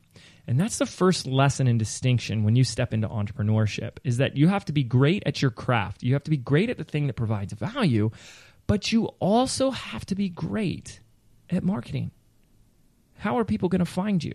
And 0.47 0.59
that's 0.59 0.77
the 0.77 0.85
first 0.85 1.25
lesson 1.25 1.67
in 1.67 1.77
distinction 1.77 2.43
when 2.43 2.55
you 2.55 2.63
step 2.63 2.93
into 2.93 3.07
entrepreneurship 3.07 3.97
is 4.03 4.17
that 4.17 4.37
you 4.37 4.47
have 4.47 4.65
to 4.65 4.73
be 4.73 4.83
great 4.83 5.23
at 5.25 5.41
your 5.41 5.51
craft. 5.51 6.03
You 6.03 6.13
have 6.13 6.23
to 6.23 6.31
be 6.31 6.37
great 6.37 6.69
at 6.69 6.77
the 6.77 6.83
thing 6.83 7.07
that 7.07 7.15
provides 7.15 7.53
value, 7.53 8.11
but 8.67 8.91
you 8.91 9.05
also 9.19 9.71
have 9.71 10.05
to 10.07 10.15
be 10.15 10.29
great 10.29 10.99
at 11.49 11.63
marketing. 11.63 12.11
How 13.17 13.39
are 13.39 13.45
people 13.45 13.69
going 13.69 13.79
to 13.79 13.85
find 13.85 14.23
you? 14.23 14.33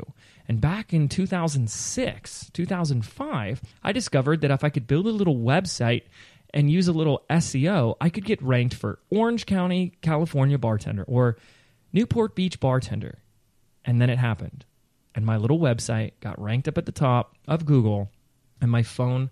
And 0.49 0.61
back 0.61 0.93
in 0.93 1.09
2006, 1.09 2.51
2005, 2.53 3.61
I 3.85 3.93
discovered 3.93 4.41
that 4.41 4.51
if 4.51 4.65
I 4.65 4.71
could 4.71 4.87
build 4.87 5.07
a 5.07 5.11
little 5.11 5.37
website 5.37 6.05
and 6.53 6.71
use 6.71 6.89
a 6.89 6.93
little 6.93 7.23
SEO, 7.31 7.95
I 8.01 8.09
could 8.09 8.25
get 8.25 8.43
ranked 8.43 8.75
for 8.75 8.99
Orange 9.11 9.47
County, 9.47 9.93
California 10.03 10.59
bartender 10.59 11.05
or 11.05 11.37
Newport 11.93 12.35
Beach 12.35 12.59
bartender. 12.59 13.19
And 13.85 14.01
then 14.01 14.11
it 14.11 14.19
happened 14.19 14.65
and 15.15 15.27
my 15.27 15.37
little 15.37 15.59
website 15.59 16.13
got 16.21 16.41
ranked 16.41 16.69
up 16.69 16.79
at 16.79 16.87
the 16.87 16.93
top 16.93 17.37
of 17.49 17.67
Google, 17.67 18.11
and 18.61 18.71
my 18.71 18.83
phone 18.83 19.31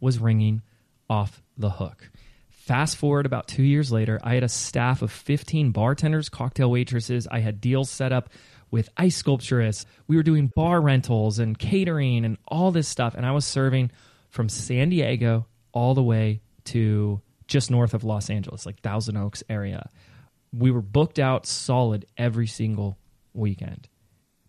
was 0.00 0.18
ringing 0.18 0.62
off 1.08 1.42
the 1.56 1.70
hook. 1.70 2.10
Fast 2.48 2.96
forward 2.96 3.26
about 3.26 3.48
two 3.48 3.62
years 3.62 3.90
later, 3.90 4.20
I 4.22 4.34
had 4.34 4.44
a 4.44 4.48
staff 4.48 5.02
of 5.02 5.10
15 5.10 5.72
bartenders, 5.72 6.28
cocktail 6.28 6.70
waitresses. 6.70 7.26
I 7.26 7.40
had 7.40 7.60
deals 7.60 7.90
set 7.90 8.12
up 8.12 8.30
with 8.70 8.88
ice 8.96 9.20
sculpturists. 9.20 9.84
We 10.06 10.16
were 10.16 10.22
doing 10.22 10.52
bar 10.54 10.80
rentals 10.80 11.38
and 11.38 11.58
catering 11.58 12.24
and 12.24 12.38
all 12.46 12.70
this 12.70 12.86
stuff. 12.86 13.14
And 13.14 13.26
I 13.26 13.32
was 13.32 13.44
serving 13.44 13.90
from 14.28 14.48
San 14.48 14.90
Diego 14.90 15.46
all 15.72 15.94
the 15.94 16.02
way 16.02 16.42
to 16.66 17.20
just 17.48 17.70
north 17.70 17.94
of 17.94 18.04
Los 18.04 18.30
Angeles, 18.30 18.64
like 18.64 18.80
Thousand 18.80 19.16
Oaks 19.16 19.42
area. 19.48 19.88
We 20.52 20.70
were 20.70 20.82
booked 20.82 21.18
out 21.18 21.46
solid 21.46 22.06
every 22.16 22.46
single 22.46 22.98
weekend. 23.34 23.88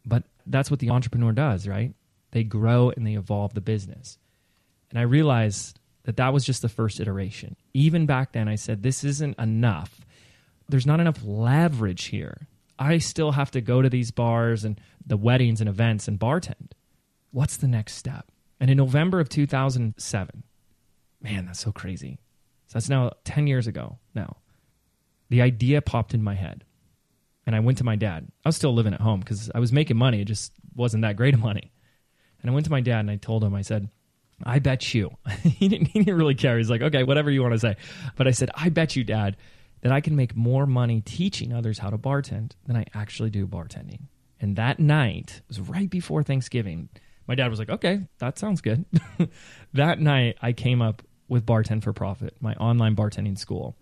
But 0.06 0.24
that's 0.52 0.70
what 0.70 0.80
the 0.80 0.90
entrepreneur 0.90 1.32
does, 1.32 1.68
right? 1.68 1.94
They 2.32 2.44
grow 2.44 2.90
and 2.90 3.06
they 3.06 3.16
evolve 3.16 3.54
the 3.54 3.62
business. 3.62 4.18
And 4.90 5.00
I 5.00 5.04
realized 5.04 5.80
that 6.04 6.18
that 6.18 6.34
was 6.34 6.46
just 6.46 6.62
the 6.62 6.70
first 6.70 7.00
iteration. 7.00 7.56
Even 7.74 8.06
back 8.06 8.32
then, 8.32 8.48
I 8.48 8.56
said, 8.56 8.84
this 8.84 9.04
isn't 9.04 9.38
enough. 9.38 10.02
There's 10.68 10.86
not 10.86 11.00
enough 11.00 11.24
leverage 11.24 12.06
here. 12.06 12.48
I 12.80 12.98
still 12.98 13.34
have 13.34 13.52
to 13.52 13.62
go 13.62 13.82
to 13.82 13.90
these 13.90 14.12
bars 14.12 14.64
and 14.64 14.80
the 15.06 15.18
weddings 15.18 15.62
and 15.62 15.70
events 15.70 16.08
and 16.08 16.20
bartend. 16.20 16.72
What's 17.32 17.58
the 17.58 17.68
next 17.68 17.96
step? 17.96 18.32
And 18.60 18.70
in 18.70 18.78
November 18.78 19.20
of 19.20 19.30
2007, 19.30 20.44
man, 21.22 21.46
that's 21.46 21.60
so 21.60 21.72
crazy. 21.72 22.20
So 22.68 22.74
that's 22.74 22.90
now 22.90 23.12
10 23.26 23.48
years 23.48 23.68
ago 23.68 24.00
now. 24.16 24.38
The 25.30 25.42
idea 25.42 25.82
popped 25.82 26.14
in 26.14 26.24
my 26.24 26.36
head 26.36 26.64
and 27.52 27.56
I 27.58 27.60
went 27.60 27.80
to 27.80 27.84
my 27.84 27.98
dad. 27.98 28.32
I 28.46 28.50
was 28.50 28.56
still 28.56 28.74
living 28.74 28.94
at 28.94 29.02
home 29.02 29.20
because 29.20 29.52
I 29.54 29.60
was 29.60 29.74
making 29.74 29.98
money. 29.98 30.22
It 30.22 30.26
just 30.26 30.54
wasn't 30.74 31.02
that 31.02 31.18
great 31.18 31.34
of 31.34 31.42
money. 31.42 31.74
And 32.42 32.50
I 32.50 32.54
went 32.54 32.66
to 32.66 32.72
my 32.72 32.80
dad 32.80 33.02
and 33.02 33.12
I 33.12 33.18
told 33.18 33.44
him, 33.44 33.54
I 33.54 33.62
said, 33.62 33.90
I 34.42 34.60
bet 34.60 34.94
you. 34.94 35.12
he, 35.44 35.68
didn't, 35.68 35.88
he 35.88 36.00
didn't 36.00 36.18
really 36.18 36.34
care. 36.34 36.58
He's 36.58 36.70
like, 36.70 36.82
okay, 36.82 37.04
whatever 37.04 37.30
you 37.30 37.42
want 37.42 37.54
to 37.54 37.60
say. 37.60 37.76
But 38.16 38.30
I 38.30 38.32
said, 38.32 38.52
I 38.56 38.70
bet 38.70 38.96
you, 38.96 39.04
dad, 39.04 39.36
that 39.82 39.92
I 39.92 40.00
can 40.00 40.16
make 40.16 40.34
more 40.34 40.66
money 40.66 41.02
teaching 41.02 41.52
others 41.52 41.80
how 41.80 41.90
to 41.90 41.98
bartend 41.98 42.54
than 42.66 42.78
I 42.78 42.86
actually 42.94 43.32
do 43.32 43.46
bartending. 43.46 44.04
And 44.40 44.56
that 44.56 44.80
night, 44.80 45.42
it 45.42 45.48
was 45.50 45.60
right 45.60 45.90
before 45.90 46.24
Thanksgiving. 46.24 46.88
My 47.28 47.36
dad 47.36 47.50
was 47.50 47.60
like, 47.60 47.70
okay, 47.70 48.08
that 48.20 48.40
sounds 48.40 48.62
good. 48.62 48.86
that 49.74 50.00
night, 50.00 50.38
I 50.42 50.54
came 50.54 50.82
up 50.82 51.04
with 51.28 51.46
Bartend 51.46 51.84
for 51.84 51.92
Profit, 51.92 52.38
my 52.40 52.54
online 52.56 52.96
bartending 52.96 53.38
school 53.38 53.76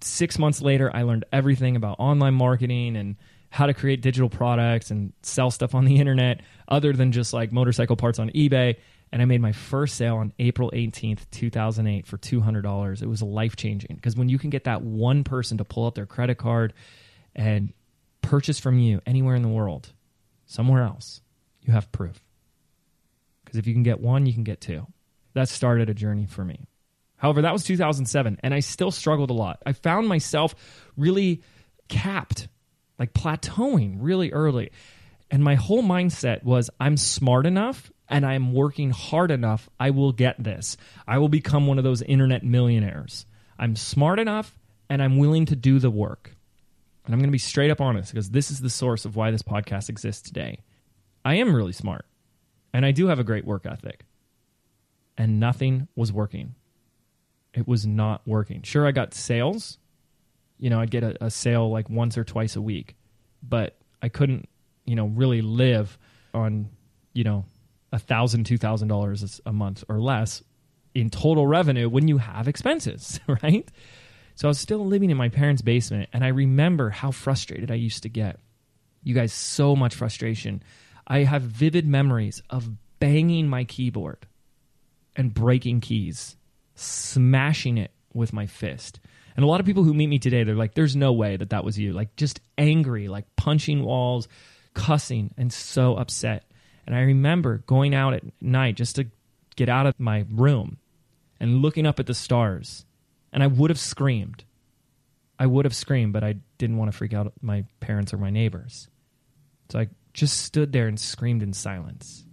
six 0.00 0.38
months 0.38 0.60
later, 0.60 0.94
I 0.94 1.02
learned 1.02 1.24
everything 1.32 1.76
about 1.76 1.96
online 1.98 2.34
marketing 2.34 2.96
and 2.96 3.16
how 3.50 3.66
to 3.66 3.74
create 3.74 4.02
digital 4.02 4.28
products 4.28 4.90
and 4.90 5.12
sell 5.22 5.50
stuff 5.50 5.74
on 5.74 5.84
the 5.84 5.96
internet 5.96 6.40
other 6.68 6.92
than 6.92 7.12
just 7.12 7.32
like 7.32 7.52
motorcycle 7.52 7.96
parts 7.96 8.18
on 8.18 8.30
eBay. 8.30 8.76
And 9.10 9.22
I 9.22 9.24
made 9.24 9.40
my 9.40 9.52
first 9.52 9.96
sale 9.96 10.16
on 10.16 10.34
April 10.38 10.70
18th, 10.74 11.30
2008 11.30 12.06
for 12.06 12.18
$200. 12.18 13.02
It 13.02 13.06
was 13.06 13.22
life 13.22 13.56
changing 13.56 13.96
because 13.96 14.16
when 14.16 14.28
you 14.28 14.38
can 14.38 14.50
get 14.50 14.64
that 14.64 14.82
one 14.82 15.24
person 15.24 15.58
to 15.58 15.64
pull 15.64 15.86
out 15.86 15.94
their 15.94 16.04
credit 16.04 16.36
card 16.36 16.74
and 17.34 17.72
purchase 18.20 18.60
from 18.60 18.78
you 18.78 19.00
anywhere 19.06 19.34
in 19.34 19.42
the 19.42 19.48
world, 19.48 19.92
somewhere 20.44 20.82
else, 20.82 21.22
you 21.62 21.72
have 21.72 21.90
proof. 21.90 22.20
Because 23.44 23.58
if 23.58 23.66
you 23.66 23.72
can 23.72 23.82
get 23.82 23.98
one, 23.98 24.26
you 24.26 24.34
can 24.34 24.44
get 24.44 24.60
two. 24.60 24.86
That 25.32 25.48
started 25.48 25.88
a 25.88 25.94
journey 25.94 26.26
for 26.26 26.44
me. 26.44 26.66
However, 27.18 27.42
that 27.42 27.52
was 27.52 27.64
2007, 27.64 28.38
and 28.42 28.54
I 28.54 28.60
still 28.60 28.90
struggled 28.90 29.30
a 29.30 29.34
lot. 29.34 29.60
I 29.66 29.72
found 29.72 30.08
myself 30.08 30.54
really 30.96 31.42
capped, 31.88 32.48
like 32.98 33.12
plateauing 33.12 33.96
really 33.98 34.32
early. 34.32 34.70
And 35.30 35.42
my 35.44 35.56
whole 35.56 35.82
mindset 35.82 36.44
was 36.44 36.70
I'm 36.80 36.96
smart 36.96 37.44
enough 37.44 37.92
and 38.08 38.24
I'm 38.24 38.52
working 38.52 38.90
hard 38.90 39.30
enough. 39.30 39.68
I 39.78 39.90
will 39.90 40.12
get 40.12 40.42
this. 40.42 40.76
I 41.06 41.18
will 41.18 41.28
become 41.28 41.66
one 41.66 41.76
of 41.76 41.84
those 41.84 42.02
internet 42.02 42.44
millionaires. 42.44 43.26
I'm 43.58 43.76
smart 43.76 44.20
enough 44.20 44.56
and 44.88 45.02
I'm 45.02 45.18
willing 45.18 45.46
to 45.46 45.56
do 45.56 45.78
the 45.78 45.90
work. 45.90 46.34
And 47.04 47.14
I'm 47.14 47.20
going 47.20 47.28
to 47.28 47.32
be 47.32 47.38
straight 47.38 47.70
up 47.70 47.80
honest 47.80 48.12
because 48.12 48.30
this 48.30 48.50
is 48.50 48.60
the 48.60 48.70
source 48.70 49.04
of 49.04 49.16
why 49.16 49.30
this 49.30 49.42
podcast 49.42 49.88
exists 49.88 50.22
today. 50.22 50.60
I 51.24 51.34
am 51.34 51.54
really 51.54 51.72
smart 51.72 52.06
and 52.72 52.86
I 52.86 52.92
do 52.92 53.08
have 53.08 53.18
a 53.18 53.24
great 53.24 53.44
work 53.44 53.66
ethic. 53.66 54.04
And 55.16 55.40
nothing 55.40 55.88
was 55.96 56.12
working 56.12 56.54
it 57.58 57.66
was 57.66 57.86
not 57.86 58.22
working. 58.26 58.62
Sure, 58.62 58.86
I 58.86 58.92
got 58.92 59.14
sales, 59.14 59.78
You 60.58 60.70
know, 60.70 60.80
I'd 60.80 60.90
get 60.90 61.02
a, 61.02 61.24
a 61.24 61.30
sale 61.30 61.70
like 61.70 61.90
once 61.90 62.16
or 62.16 62.24
twice 62.24 62.56
a 62.56 62.62
week, 62.62 62.96
but 63.42 63.76
I 64.00 64.08
couldn't, 64.08 64.48
you 64.84 64.94
know, 64.96 65.06
really 65.06 65.42
live 65.42 65.98
on, 66.32 66.70
you 67.12 67.24
know, 67.24 67.44
a 67.92 67.98
thousand, 67.98 68.44
two 68.44 68.58
thousand 68.58 68.88
dollars 68.88 69.40
a 69.44 69.52
month 69.52 69.84
or 69.88 69.98
less 70.00 70.42
in 70.94 71.10
total 71.10 71.46
revenue 71.46 71.88
when 71.88 72.08
you 72.08 72.18
have 72.18 72.48
expenses, 72.48 73.20
right? 73.42 73.68
So 74.34 74.46
I 74.46 74.50
was 74.50 74.58
still 74.60 74.86
living 74.86 75.10
in 75.10 75.16
my 75.16 75.28
parents' 75.28 75.62
basement, 75.62 76.08
and 76.12 76.24
I 76.24 76.28
remember 76.28 76.90
how 76.90 77.10
frustrated 77.10 77.70
I 77.70 77.74
used 77.74 78.04
to 78.04 78.08
get. 78.08 78.38
You 79.02 79.14
guys, 79.14 79.32
so 79.32 79.74
much 79.74 79.94
frustration. 79.94 80.62
I 81.06 81.20
have 81.20 81.42
vivid 81.42 81.86
memories 81.86 82.40
of 82.50 82.70
banging 83.00 83.48
my 83.48 83.64
keyboard 83.64 84.26
and 85.16 85.34
breaking 85.34 85.80
keys, 85.80 86.36
smashing 86.80 87.78
it 87.78 87.92
with 88.14 88.32
my 88.32 88.46
fist. 88.46 89.00
And 89.36 89.44
a 89.44 89.48
lot 89.48 89.60
of 89.60 89.66
people 89.66 89.84
who 89.84 89.94
meet 89.94 90.08
me 90.08 90.18
today, 90.18 90.42
they're 90.42 90.54
like, 90.54 90.74
there's 90.74 90.96
no 90.96 91.12
way 91.12 91.36
that 91.36 91.50
that 91.50 91.64
was 91.64 91.78
you. 91.78 91.92
Like, 91.92 92.16
just 92.16 92.40
angry, 92.56 93.08
like 93.08 93.24
punching 93.36 93.84
walls, 93.84 94.28
cussing, 94.74 95.32
and 95.36 95.52
so 95.52 95.96
upset. 95.96 96.44
And 96.86 96.96
I 96.96 97.00
remember 97.00 97.58
going 97.66 97.94
out 97.94 98.14
at 98.14 98.24
night 98.40 98.76
just 98.76 98.96
to 98.96 99.06
get 99.56 99.68
out 99.68 99.86
of 99.86 99.94
my 99.98 100.24
room 100.30 100.78
and 101.38 101.62
looking 101.62 101.86
up 101.86 102.00
at 102.00 102.06
the 102.06 102.14
stars. 102.14 102.84
And 103.32 103.42
I 103.42 103.46
would 103.46 103.70
have 103.70 103.78
screamed. 103.78 104.44
I 105.38 105.46
would 105.46 105.64
have 105.64 105.74
screamed, 105.74 106.12
but 106.12 106.24
I 106.24 106.36
didn't 106.56 106.78
want 106.78 106.90
to 106.90 106.96
freak 106.96 107.12
out 107.12 107.32
my 107.40 107.64
parents 107.80 108.12
or 108.12 108.18
my 108.18 108.30
neighbors. 108.30 108.88
So 109.68 109.80
I 109.80 109.88
just 110.14 110.40
stood 110.40 110.72
there 110.72 110.88
and 110.88 110.98
screamed 110.98 111.42
in 111.42 111.52
silence. 111.52 112.24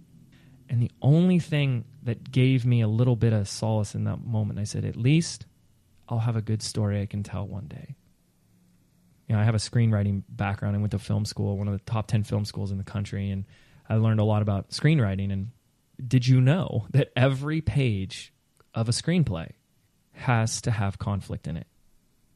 And 0.68 0.82
the 0.82 0.90
only 1.00 1.38
thing 1.38 1.84
that 2.02 2.30
gave 2.30 2.66
me 2.66 2.80
a 2.80 2.88
little 2.88 3.16
bit 3.16 3.32
of 3.32 3.48
solace 3.48 3.94
in 3.94 4.04
that 4.04 4.24
moment, 4.24 4.58
I 4.58 4.64
said, 4.64 4.84
at 4.84 4.96
least 4.96 5.46
I'll 6.08 6.20
have 6.20 6.36
a 6.36 6.42
good 6.42 6.62
story 6.62 7.00
I 7.00 7.06
can 7.06 7.22
tell 7.22 7.46
one 7.46 7.66
day. 7.66 7.96
You 9.28 9.34
know, 9.34 9.40
I 9.40 9.44
have 9.44 9.54
a 9.54 9.58
screenwriting 9.58 10.22
background. 10.28 10.76
I 10.76 10.78
went 10.78 10.92
to 10.92 10.98
film 10.98 11.24
school, 11.24 11.58
one 11.58 11.68
of 11.68 11.74
the 11.74 11.90
top 11.90 12.06
10 12.06 12.22
film 12.24 12.44
schools 12.44 12.70
in 12.70 12.78
the 12.78 12.84
country, 12.84 13.30
and 13.30 13.44
I 13.88 13.96
learned 13.96 14.20
a 14.20 14.24
lot 14.24 14.42
about 14.42 14.70
screenwriting. 14.70 15.32
And 15.32 15.50
did 16.06 16.26
you 16.26 16.40
know 16.40 16.86
that 16.90 17.12
every 17.16 17.60
page 17.60 18.32
of 18.74 18.88
a 18.88 18.92
screenplay 18.92 19.50
has 20.12 20.60
to 20.62 20.70
have 20.70 20.98
conflict 20.98 21.46
in 21.46 21.56
it? 21.56 21.66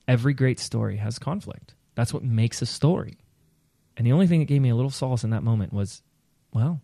Every 0.08 0.34
great 0.34 0.58
story 0.58 0.96
has 0.96 1.18
conflict. 1.18 1.74
That's 1.94 2.12
what 2.12 2.24
makes 2.24 2.62
a 2.62 2.66
story. 2.66 3.18
And 3.96 4.06
the 4.06 4.12
only 4.12 4.26
thing 4.26 4.40
that 4.40 4.46
gave 4.46 4.62
me 4.62 4.70
a 4.70 4.74
little 4.74 4.90
solace 4.90 5.22
in 5.22 5.30
that 5.30 5.42
moment 5.42 5.72
was, 5.72 6.02
well, 6.52 6.80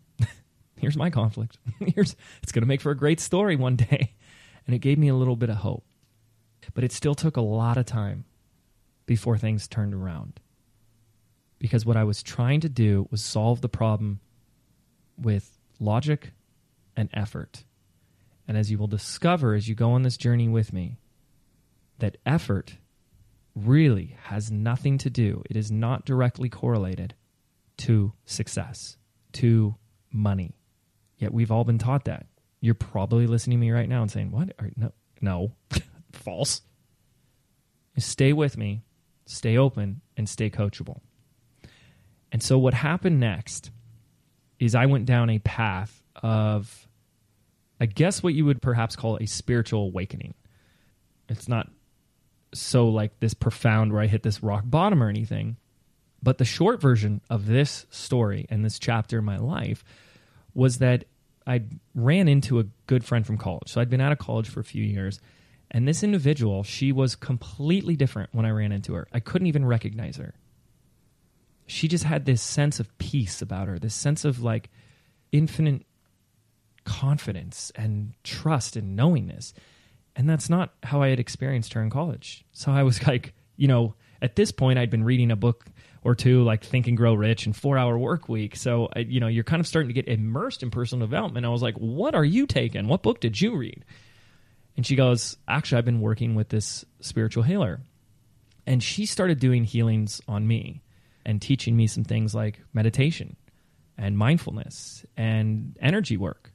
here's 0.79 0.97
my 0.97 1.11
conflict. 1.11 1.59
here's 1.95 2.17
it's 2.43 2.53
going 2.53 2.63
to 2.63 2.69
make 2.69 2.81
for 2.81 2.91
a 2.91 2.97
great 2.97 3.21
story 3.21 3.57
one 3.57 3.77
day. 3.77 4.13
And 4.67 4.75
it 4.75 4.81
gave 4.81 4.99
me 4.99 5.07
a 5.07 5.15
little 5.15 5.37
bit 5.37 5.49
of 5.49 5.59
hope. 5.59 5.85
But 6.75 6.83
it 6.83 6.91
still 6.91 7.15
took 7.15 7.37
a 7.37 7.41
lot 7.41 7.77
of 7.77 7.87
time 7.87 8.25
before 9.07 9.39
things 9.39 9.69
turned 9.69 9.95
around. 9.95 10.41
Because 11.61 11.87
what 11.87 11.97
I 11.97 12.03
was 12.03 12.21
trying 12.21 12.63
to 12.63 12.69
do 12.69 13.07
was 13.09 13.23
solve 13.23 13.61
the 13.61 13.69
problem 13.69 14.19
with 15.17 15.57
logic 15.79 16.33
and 16.97 17.09
effort. 17.15 17.63
And 18.49 18.57
as 18.57 18.69
you 18.69 18.77
will 18.77 18.89
discover 18.89 19.55
as 19.55 19.69
you 19.69 19.77
go 19.77 19.93
on 19.93 20.03
this 20.03 20.17
journey 20.17 20.49
with 20.49 20.73
me, 20.73 20.99
that 22.01 22.17
effort 22.27 22.77
really 23.55 24.17
has 24.25 24.51
nothing 24.51 24.99
to 24.99 25.11
do, 25.11 25.43
it 25.49 25.57
is 25.57 25.71
not 25.71 26.05
directly 26.05 26.49
correlated 26.49 27.15
to 27.79 28.13
success, 28.25 28.97
to 29.33 29.77
money. 30.13 30.57
Yet 31.19 31.33
we've 31.33 31.51
all 31.51 31.65
been 31.65 31.79
taught 31.79 32.05
that. 32.05 32.27
You're 32.61 32.75
probably 32.75 33.27
listening 33.27 33.59
to 33.59 33.61
me 33.61 33.71
right 33.71 33.89
now 33.89 34.03
and 34.03 34.11
saying, 34.11 34.31
What? 34.31 34.53
Are, 34.59 34.71
no, 34.77 34.93
no, 35.21 35.53
false. 36.13 36.63
Stay 37.99 38.33
with 38.35 38.59
me, 38.59 38.83
stay 39.25 39.57
open, 39.57 40.03
and 40.17 40.29
stay 40.29 40.51
coachable. 40.51 41.01
And 42.31 42.43
so, 42.43 42.59
what 42.59 42.75
happened 42.75 43.21
next 43.21 43.71
is 44.59 44.75
I 44.75 44.87
went 44.87 45.07
down 45.07 45.31
a 45.31 45.39
path 45.39 46.03
of, 46.17 46.89
I 47.81 47.87
guess, 47.87 48.23
what 48.23 48.35
you 48.35 48.45
would 48.45 48.61
perhaps 48.61 48.97
call 48.97 49.17
a 49.17 49.27
spiritual 49.27 49.85
awakening. 49.85 50.35
It's 51.29 51.49
not 51.49 51.71
so 52.55 52.89
like 52.89 53.19
this 53.21 53.35
profound 53.35 53.93
where 53.93 54.03
I 54.03 54.07
hit 54.07 54.23
this 54.23 54.43
rock 54.43 54.65
bottom 54.67 55.03
or 55.03 55.09
anything. 55.09 55.57
But 56.23 56.39
the 56.39 56.45
short 56.45 56.81
version 56.81 57.21
of 57.29 57.47
this 57.47 57.87
story 57.91 58.47
and 58.49 58.65
this 58.65 58.79
chapter 58.79 59.19
in 59.19 59.25
my 59.25 59.37
life 59.37 59.85
was 60.57 60.79
that 60.79 61.05
I 61.47 61.63
ran 61.95 62.27
into 62.27 62.59
a 62.59 62.65
good 62.87 63.05
friend 63.05 63.25
from 63.25 63.39
college. 63.39 63.69
So 63.69 63.81
I'd 63.81 63.91
been 63.91 64.01
out 64.01 64.11
of 64.11 64.19
college 64.19 64.49
for 64.49 64.61
a 64.61 64.65
few 64.65 64.83
years. 64.83 65.21
And 65.71 65.87
this 65.87 66.03
individual, 66.03 66.65
she 66.65 66.91
was 66.91 67.15
completely 67.15 67.95
different 67.95 68.31
when 68.33 68.47
I 68.47 68.51
ran 68.51 68.73
into 68.73 68.95
her. 68.95 69.07
I 69.13 69.21
couldn't 69.21 69.47
even 69.47 69.65
recognize 69.65 70.17
her 70.17 70.35
she 71.67 71.89
just 71.89 72.05
had 72.05 72.25
this 72.25 72.41
sense 72.41 72.81
of 72.81 72.97
peace 72.99 73.43
about 73.43 73.69
her, 73.69 73.79
this 73.79 73.95
sense 73.95 74.25
of 74.25 74.43
like 74.43 74.71
infinite 75.33 75.85
confidence 76.85 77.73
and 77.75 78.15
trust 78.23 78.77
and 78.77 78.95
knowingness. 78.95 79.53
And 80.15 80.31
that's 80.31 80.49
not 80.49 80.75
how 80.85 81.03
I 81.03 81.09
had 81.09 81.21
experienced 81.21 81.73
her 81.75 81.83
in 81.83 81.91
college. 81.91 82.45
So 82.53 82.71
I 82.71 82.85
was 82.85 83.07
like, 83.07 83.35
you 83.57 83.69
know, 83.69 83.95
at 84.23 84.37
this 84.37 84.53
point, 84.53 84.79
I'd 84.79 84.91
been 84.91 85.05
reading 85.05 85.31
a 85.31 85.37
book 85.37 85.67
or 86.03 86.15
two, 86.15 86.43
like 86.43 86.65
Think 86.65 86.87
and 86.87 86.97
Grow 86.97 87.15
Rich 87.15 87.47
and 87.47 87.57
Four 87.57 87.79
Hour 87.79 87.99
Work 87.99 88.29
Week. 88.29 88.57
So, 88.57 88.89
you 88.97 89.21
know, 89.21 89.27
you're 89.27 89.45
kind 89.45 89.61
of 89.61 89.67
starting 89.67 89.89
to 89.89 89.95
get 89.95 90.09
immersed 90.09 90.63
in 90.63 90.71
personal 90.71 91.07
development. 91.07 91.47
I 91.47 91.49
was 91.51 91.63
like, 91.63 91.77
what 91.77 92.15
are 92.15 92.25
you 92.25 92.47
taking? 92.47 92.89
What 92.89 93.03
book 93.03 93.21
did 93.21 93.41
you 93.41 93.57
read? 93.57 93.85
And 94.77 94.87
she 94.87 94.95
goes, 94.95 95.37
actually, 95.49 95.79
I've 95.79 95.85
been 95.85 96.01
working 96.01 96.35
with 96.35 96.49
this 96.49 96.85
spiritual 97.01 97.43
healer. 97.43 97.81
And 98.67 98.83
she 98.83 99.07
started 99.07 99.39
doing 99.39 99.65
healings 99.65 100.21
on 100.29 100.47
me 100.47 100.83
and 101.25 101.41
teaching 101.41 101.77
me 101.77 101.87
some 101.87 102.05
things 102.05 102.35
like 102.35 102.61
meditation 102.73 103.37
and 103.97 104.19
mindfulness 104.19 105.05
and 105.17 105.77
energy 105.81 106.17
work. 106.17 106.53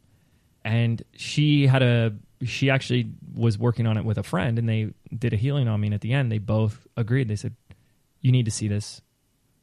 And 0.63 1.01
she 1.15 1.67
had 1.67 1.82
a 1.82 2.13
she 2.43 2.69
actually 2.69 3.12
was 3.36 3.58
working 3.58 3.86
on 3.86 3.97
it 3.97 4.06
with 4.06 4.17
a 4.17 4.23
friend 4.23 4.58
and 4.58 4.67
they 4.67 4.93
did 5.15 5.32
a 5.32 5.36
healing 5.36 5.67
on 5.67 5.80
me 5.80 5.88
and 5.88 5.93
at 5.93 6.01
the 6.01 6.13
end 6.13 6.32
they 6.32 6.38
both 6.38 6.88
agreed. 6.97 7.27
They 7.27 7.36
said, 7.36 7.56
You 8.19 8.32
need 8.32 8.45
to 8.45 8.51
see 8.51 8.67
this 8.67 9.01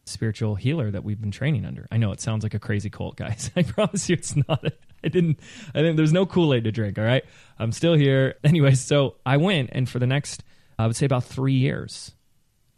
spiritual 0.08 0.54
healer 0.54 0.90
that 0.90 1.04
we've 1.04 1.20
been 1.20 1.30
training 1.30 1.64
under. 1.64 1.86
I 1.90 1.96
know 1.96 2.12
it 2.12 2.20
sounds 2.20 2.42
like 2.42 2.54
a 2.54 2.58
crazy 2.58 2.90
cult, 2.90 3.16
guys. 3.16 3.50
I 3.56 3.62
promise 3.62 4.08
you 4.08 4.14
it's 4.14 4.34
not. 4.36 4.64
I 5.04 5.08
didn't 5.08 5.38
I 5.74 5.78
didn't 5.78 5.96
there's 5.96 6.12
no 6.12 6.26
Kool-Aid 6.26 6.64
to 6.64 6.72
drink, 6.72 6.98
all 6.98 7.04
right? 7.04 7.24
I'm 7.58 7.72
still 7.72 7.94
here. 7.94 8.34
Anyway, 8.44 8.74
so 8.74 9.16
I 9.24 9.36
went 9.36 9.70
and 9.72 9.88
for 9.88 9.98
the 9.98 10.06
next 10.06 10.42
I 10.78 10.86
would 10.86 10.96
say 10.96 11.06
about 11.06 11.24
3 11.24 11.52
years 11.52 12.12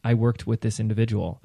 I 0.05 0.15
worked 0.15 0.47
with 0.47 0.61
this 0.61 0.81
individual 0.81 1.43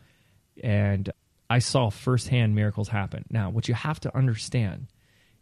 and 0.63 1.11
I 1.49 1.59
saw 1.59 1.89
firsthand 1.89 2.55
miracles 2.55 2.89
happen. 2.89 3.25
Now, 3.29 3.49
what 3.49 3.67
you 3.67 3.73
have 3.73 3.99
to 4.01 4.17
understand 4.17 4.87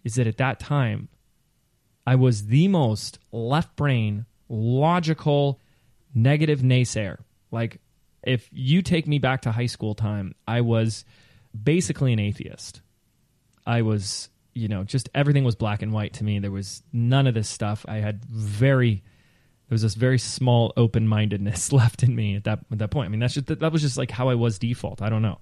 is 0.04 0.16
that 0.16 0.28
at 0.28 0.38
that 0.38 0.60
time, 0.60 1.10
I 2.06 2.16
was 2.16 2.48
the 2.48 2.68
most 2.68 3.20
left 3.32 3.76
brain, 3.76 4.26
logical, 4.50 5.62
negative 6.14 6.60
naysayer. 6.60 7.20
Like, 7.52 7.80
if 8.24 8.50
you 8.52 8.82
take 8.82 9.08
me 9.08 9.20
back 9.20 9.42
to 9.42 9.52
high 9.52 9.66
school 9.66 9.96
time, 9.96 10.36
I 10.48 10.62
was 10.62 11.06
basically 11.62 12.14
an 12.14 12.20
atheist. 12.20 12.82
I 13.66 13.82
was, 13.82 14.30
you 14.54 14.68
know, 14.68 14.84
just 14.84 15.10
everything 15.14 15.44
was 15.44 15.56
black 15.56 15.82
and 15.82 15.92
white 15.92 16.14
to 16.14 16.24
me. 16.24 16.40
There 16.40 16.52
was 16.52 16.84
none 16.92 17.28
of 17.28 17.34
this 17.34 17.50
stuff. 17.50 17.86
I 17.88 17.98
had 17.98 18.26
very 18.26 19.04
there 19.70 19.76
was 19.76 19.82
this 19.82 19.96
very 19.96 20.20
small 20.20 20.74
open 20.78 21.08
mindedness 21.08 21.72
left 21.72 22.04
in 22.04 22.16
me 22.16 22.36
at 22.36 22.44
that 22.44 22.60
at 22.72 22.80
that 22.80 22.92
point. 22.92 23.08
I 23.08 23.10
mean, 23.10 23.20
that's 23.20 23.34
just 23.34 23.48
that 23.48 23.72
was 23.72 23.82
just 23.82 23.98
like 23.98 24.12
how 24.12 24.30
I 24.30 24.36
was 24.36 24.60
default. 24.60 25.02
I 25.02 25.10
don't 25.10 25.22
know. 25.22 25.40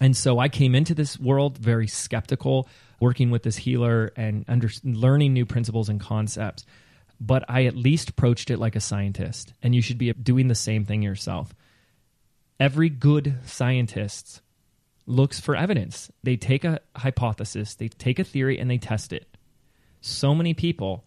And 0.00 0.16
so 0.16 0.38
I 0.38 0.48
came 0.48 0.74
into 0.74 0.94
this 0.94 1.18
world 1.18 1.58
very 1.58 1.86
skeptical, 1.86 2.66
working 3.00 3.30
with 3.30 3.42
this 3.42 3.56
healer 3.56 4.12
and 4.16 4.46
under, 4.48 4.70
learning 4.82 5.34
new 5.34 5.44
principles 5.44 5.90
and 5.90 6.00
concepts. 6.00 6.64
But 7.20 7.44
I 7.50 7.66
at 7.66 7.76
least 7.76 8.08
approached 8.08 8.50
it 8.50 8.58
like 8.58 8.76
a 8.76 8.80
scientist, 8.80 9.52
and 9.62 9.74
you 9.74 9.82
should 9.82 9.98
be 9.98 10.10
doing 10.14 10.48
the 10.48 10.54
same 10.54 10.86
thing 10.86 11.02
yourself. 11.02 11.54
Every 12.60 12.90
good 12.90 13.38
scientist 13.46 14.42
looks 15.06 15.40
for 15.40 15.56
evidence. 15.56 16.12
They 16.22 16.36
take 16.36 16.62
a 16.64 16.80
hypothesis, 16.94 17.74
they 17.74 17.88
take 17.88 18.18
a 18.18 18.24
theory, 18.24 18.58
and 18.58 18.70
they 18.70 18.76
test 18.76 19.14
it. 19.14 19.36
So 20.02 20.34
many 20.34 20.52
people 20.52 21.04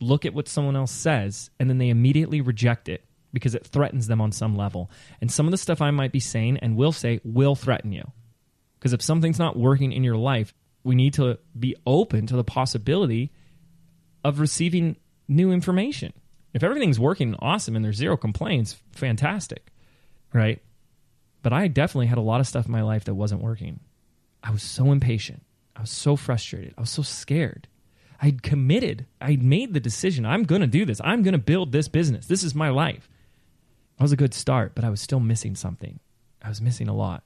look 0.00 0.26
at 0.26 0.34
what 0.34 0.48
someone 0.48 0.74
else 0.74 0.90
says 0.90 1.50
and 1.60 1.70
then 1.70 1.78
they 1.78 1.88
immediately 1.88 2.40
reject 2.40 2.88
it 2.88 3.04
because 3.32 3.54
it 3.54 3.66
threatens 3.66 4.08
them 4.08 4.20
on 4.20 4.32
some 4.32 4.56
level. 4.56 4.90
And 5.20 5.30
some 5.30 5.46
of 5.46 5.52
the 5.52 5.56
stuff 5.56 5.80
I 5.80 5.92
might 5.92 6.12
be 6.12 6.20
saying 6.20 6.58
and 6.58 6.76
will 6.76 6.92
say 6.92 7.20
will 7.24 7.54
threaten 7.54 7.92
you. 7.92 8.10
Because 8.78 8.92
if 8.92 9.00
something's 9.00 9.38
not 9.38 9.56
working 9.56 9.92
in 9.92 10.02
your 10.02 10.16
life, 10.16 10.52
we 10.82 10.96
need 10.96 11.14
to 11.14 11.38
be 11.58 11.76
open 11.86 12.26
to 12.26 12.36
the 12.36 12.44
possibility 12.44 13.30
of 14.24 14.40
receiving 14.40 14.96
new 15.28 15.52
information. 15.52 16.12
If 16.52 16.64
everything's 16.64 16.98
working 16.98 17.36
awesome 17.38 17.76
and 17.76 17.84
there's 17.84 17.96
zero 17.96 18.16
complaints, 18.16 18.76
fantastic, 18.90 19.68
right? 20.34 20.60
But 21.42 21.52
I 21.52 21.68
definitely 21.68 22.06
had 22.06 22.18
a 22.18 22.22
lot 22.22 22.40
of 22.40 22.46
stuff 22.46 22.66
in 22.66 22.72
my 22.72 22.82
life 22.82 23.04
that 23.04 23.14
wasn't 23.14 23.42
working. 23.42 23.80
I 24.42 24.50
was 24.50 24.62
so 24.62 24.92
impatient. 24.92 25.42
I 25.76 25.80
was 25.80 25.90
so 25.90 26.16
frustrated. 26.16 26.74
I 26.76 26.80
was 26.80 26.90
so 26.90 27.02
scared. 27.02 27.68
I'd 28.20 28.42
committed. 28.42 29.06
I'd 29.20 29.42
made 29.42 29.74
the 29.74 29.80
decision. 29.80 30.24
I'm 30.24 30.44
going 30.44 30.60
to 30.60 30.66
do 30.66 30.84
this. 30.84 31.00
I'm 31.02 31.22
going 31.22 31.32
to 31.32 31.38
build 31.38 31.72
this 31.72 31.88
business. 31.88 32.26
This 32.26 32.44
is 32.44 32.54
my 32.54 32.68
life. 32.68 33.08
That 33.98 34.04
was 34.04 34.12
a 34.12 34.16
good 34.16 34.34
start, 34.34 34.74
but 34.74 34.84
I 34.84 34.90
was 34.90 35.00
still 35.00 35.20
missing 35.20 35.56
something. 35.56 35.98
I 36.40 36.48
was 36.48 36.60
missing 36.60 36.88
a 36.88 36.94
lot. 36.94 37.24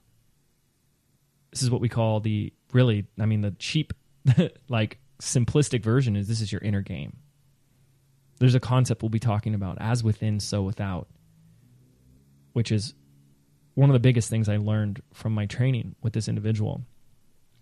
This 1.51 1.61
is 1.61 1.71
what 1.71 1.81
we 1.81 1.89
call 1.89 2.19
the 2.19 2.51
really, 2.73 3.05
I 3.19 3.25
mean, 3.25 3.41
the 3.41 3.51
cheap, 3.51 3.93
like 4.69 4.99
simplistic 5.21 5.83
version 5.83 6.15
is 6.15 6.27
this 6.27 6.41
is 6.41 6.51
your 6.51 6.61
inner 6.61 6.81
game. 6.81 7.17
There's 8.39 8.55
a 8.55 8.59
concept 8.59 9.01
we'll 9.01 9.09
be 9.09 9.19
talking 9.19 9.55
about 9.55 9.77
as 9.79 10.03
within, 10.03 10.39
so 10.39 10.61
without, 10.61 11.07
which 12.53 12.71
is 12.71 12.93
one 13.77 13.91
of 13.91 13.93
the 13.93 13.99
biggest 13.99 14.27
things 14.27 14.49
I 14.49 14.57
learned 14.57 15.03
from 15.13 15.33
my 15.33 15.45
training 15.45 15.93
with 16.01 16.13
this 16.13 16.27
individual 16.27 16.81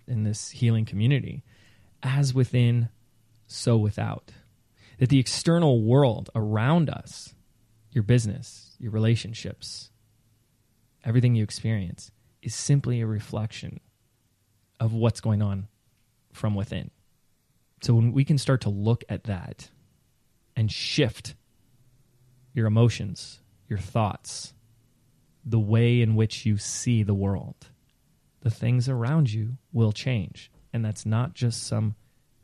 in 0.08 0.24
this 0.24 0.50
healing 0.50 0.86
community. 0.86 1.44
As 2.02 2.34
within, 2.34 2.88
so 3.48 3.76
without. 3.76 4.32
That 4.98 5.10
the 5.10 5.20
external 5.20 5.82
world 5.82 6.30
around 6.34 6.90
us, 6.90 7.36
your 7.92 8.04
business, 8.04 8.78
your 8.80 8.92
relationships, 8.92 9.90
everything 11.04 11.36
you 11.36 11.44
experience, 11.44 12.12
is 12.42 12.56
simply 12.56 13.02
a 13.02 13.06
reflection 13.06 13.82
of 14.80 14.94
what's 14.94 15.20
going 15.20 15.42
on 15.42 15.68
from 16.32 16.56
within. 16.56 16.92
So 17.82 17.94
when 17.94 18.14
we 18.14 18.24
can 18.24 18.38
start 18.38 18.62
to 18.62 18.70
look 18.70 19.04
at 19.10 19.26
that 19.26 19.70
and 20.56 20.72
shift 20.72 21.36
your 22.54 22.68
emotions, 22.68 23.42
your 23.68 23.80
thoughts, 23.80 24.54
the 25.46 25.60
way 25.60 26.02
in 26.02 26.16
which 26.16 26.46
you 26.46 26.58
see 26.58 27.04
the 27.04 27.14
world, 27.14 27.70
the 28.42 28.50
things 28.50 28.90
around 28.90 29.32
you 29.32 29.58
will 29.72 29.92
change. 29.92 30.52
And 30.74 30.84
that's 30.84 31.06
not 31.06 31.34
just 31.34 31.64
some 31.64 31.96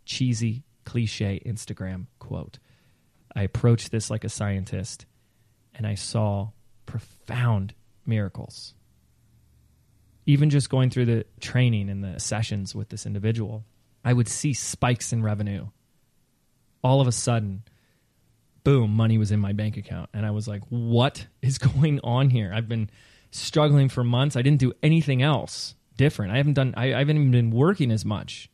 cheesy, 0.06 0.64
cliche 0.86 1.42
Instagram 1.46 2.06
quote. 2.20 2.60
I 3.36 3.44
approached 3.44 3.92
this 3.92 4.10
like 4.10 4.24
a 4.24 4.30
scientist 4.30 5.06
and 5.74 5.88
I 5.88 5.96
saw 5.96 6.50
profound 6.86 7.74
miracles. 8.06 8.74
Even 10.26 10.50
just 10.50 10.70
going 10.70 10.90
through 10.90 11.06
the 11.06 11.26
training 11.40 11.90
and 11.90 12.04
the 12.04 12.20
sessions 12.20 12.76
with 12.76 12.90
this 12.90 13.06
individual, 13.06 13.66
I 14.04 14.14
would 14.14 14.28
see 14.28 14.54
spikes 14.54 15.12
in 15.12 15.24
revenue. 15.24 15.68
All 16.84 17.02
of 17.02 17.08
a 17.08 17.12
sudden, 17.12 17.64
boom, 18.64 18.92
money 18.96 19.18
was 19.18 19.32
in 19.32 19.40
my 19.40 19.54
bank 19.54 19.78
account. 19.78 20.10
And 20.14 20.26
I 20.26 20.32
was 20.32 20.48
like, 20.48 20.62
what 20.70 21.28
is 21.42 21.58
going 21.76 22.00
on 22.04 22.30
here? 22.30 22.52
I've 22.54 22.70
been 22.70 22.90
struggling 23.32 23.90
for 23.90 24.04
months. 24.04 24.36
I 24.36 24.42
didn't 24.42 24.60
do 24.60 24.74
anything 24.84 25.22
else 25.22 25.76
different. 25.98 26.34
I 26.34 26.38
haven't 26.38 26.54
done, 26.54 26.74
I, 26.78 26.94
I 26.94 27.00
haven't 27.00 27.18
even 27.18 27.32
been 27.32 27.52
working 27.52 27.92
as 27.92 28.06
much. 28.06 28.50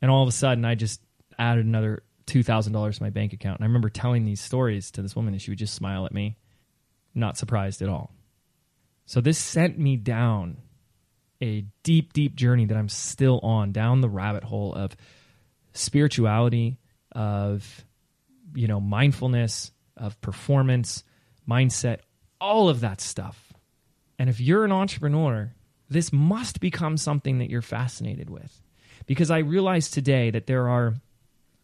And 0.00 0.10
all 0.10 0.22
of 0.22 0.28
a 0.28 0.32
sudden, 0.32 0.64
I 0.64 0.74
just 0.74 1.00
added 1.38 1.64
another 1.64 2.02
$2,000 2.26 2.94
to 2.96 3.02
my 3.02 3.10
bank 3.10 3.32
account. 3.32 3.58
And 3.58 3.64
I 3.64 3.68
remember 3.68 3.88
telling 3.88 4.24
these 4.24 4.40
stories 4.40 4.90
to 4.92 5.02
this 5.02 5.16
woman, 5.16 5.34
and 5.34 5.40
she 5.40 5.50
would 5.50 5.58
just 5.58 5.74
smile 5.74 6.06
at 6.06 6.12
me, 6.12 6.36
not 7.14 7.36
surprised 7.36 7.82
at 7.82 7.88
all. 7.88 8.12
So 9.06 9.20
this 9.20 9.38
sent 9.38 9.78
me 9.78 9.96
down 9.96 10.58
a 11.40 11.66
deep, 11.82 12.12
deep 12.12 12.34
journey 12.36 12.64
that 12.66 12.76
I'm 12.76 12.88
still 12.88 13.38
on 13.42 13.72
down 13.72 14.00
the 14.00 14.08
rabbit 14.08 14.44
hole 14.44 14.74
of 14.74 14.96
spirituality, 15.72 16.78
of 17.12 17.84
you 18.54 18.66
know, 18.66 18.80
mindfulness, 18.80 19.70
of 19.96 20.20
performance, 20.20 21.04
mindset, 21.48 22.00
all 22.40 22.68
of 22.68 22.80
that 22.80 23.00
stuff. 23.00 23.52
And 24.18 24.28
if 24.28 24.40
you're 24.40 24.64
an 24.64 24.72
entrepreneur, 24.72 25.52
this 25.88 26.12
must 26.12 26.60
become 26.60 26.96
something 26.96 27.38
that 27.38 27.50
you're 27.50 27.62
fascinated 27.62 28.30
with. 28.30 28.60
Because 29.06 29.30
I 29.30 29.38
realize 29.38 29.90
today 29.90 30.30
that 30.30 30.46
there 30.46 30.68
are 30.68 30.94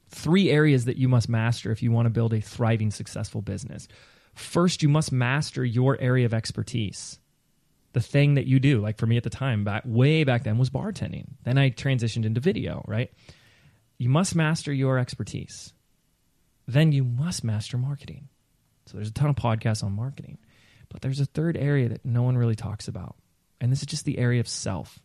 three 0.08 0.50
areas 0.50 0.84
that 0.84 0.96
you 0.96 1.08
must 1.08 1.28
master 1.28 1.70
if 1.70 1.82
you 1.82 1.90
want 1.90 2.06
to 2.06 2.10
build 2.10 2.34
a 2.34 2.40
thriving, 2.40 2.90
successful 2.90 3.40
business. 3.40 3.88
First, 4.34 4.82
you 4.82 4.88
must 4.88 5.12
master 5.12 5.64
your 5.64 5.98
area 6.00 6.26
of 6.26 6.34
expertise 6.34 7.18
the 7.92 8.00
thing 8.00 8.34
that 8.34 8.46
you 8.46 8.60
do. 8.60 8.80
Like 8.80 8.98
for 8.98 9.06
me 9.06 9.16
at 9.16 9.24
the 9.24 9.30
time, 9.30 9.64
back 9.64 9.82
way 9.84 10.24
back 10.24 10.44
then 10.44 10.58
was 10.58 10.70
bartending. 10.70 11.26
Then 11.44 11.58
I 11.58 11.70
transitioned 11.70 12.24
into 12.24 12.40
video, 12.40 12.84
right? 12.86 13.10
You 13.98 14.08
must 14.08 14.34
master 14.34 14.72
your 14.72 14.98
expertise. 14.98 15.72
Then 16.72 16.92
you 16.92 17.02
must 17.02 17.42
master 17.42 17.76
marketing. 17.76 18.28
So 18.86 18.96
there's 18.96 19.08
a 19.08 19.12
ton 19.12 19.30
of 19.30 19.36
podcasts 19.36 19.82
on 19.82 19.92
marketing. 19.92 20.38
But 20.88 21.02
there's 21.02 21.20
a 21.20 21.26
third 21.26 21.56
area 21.56 21.88
that 21.88 22.04
no 22.04 22.22
one 22.22 22.36
really 22.36 22.54
talks 22.54 22.86
about. 22.86 23.16
And 23.60 23.72
this 23.72 23.80
is 23.80 23.86
just 23.86 24.04
the 24.04 24.18
area 24.18 24.40
of 24.40 24.48
self. 24.48 25.00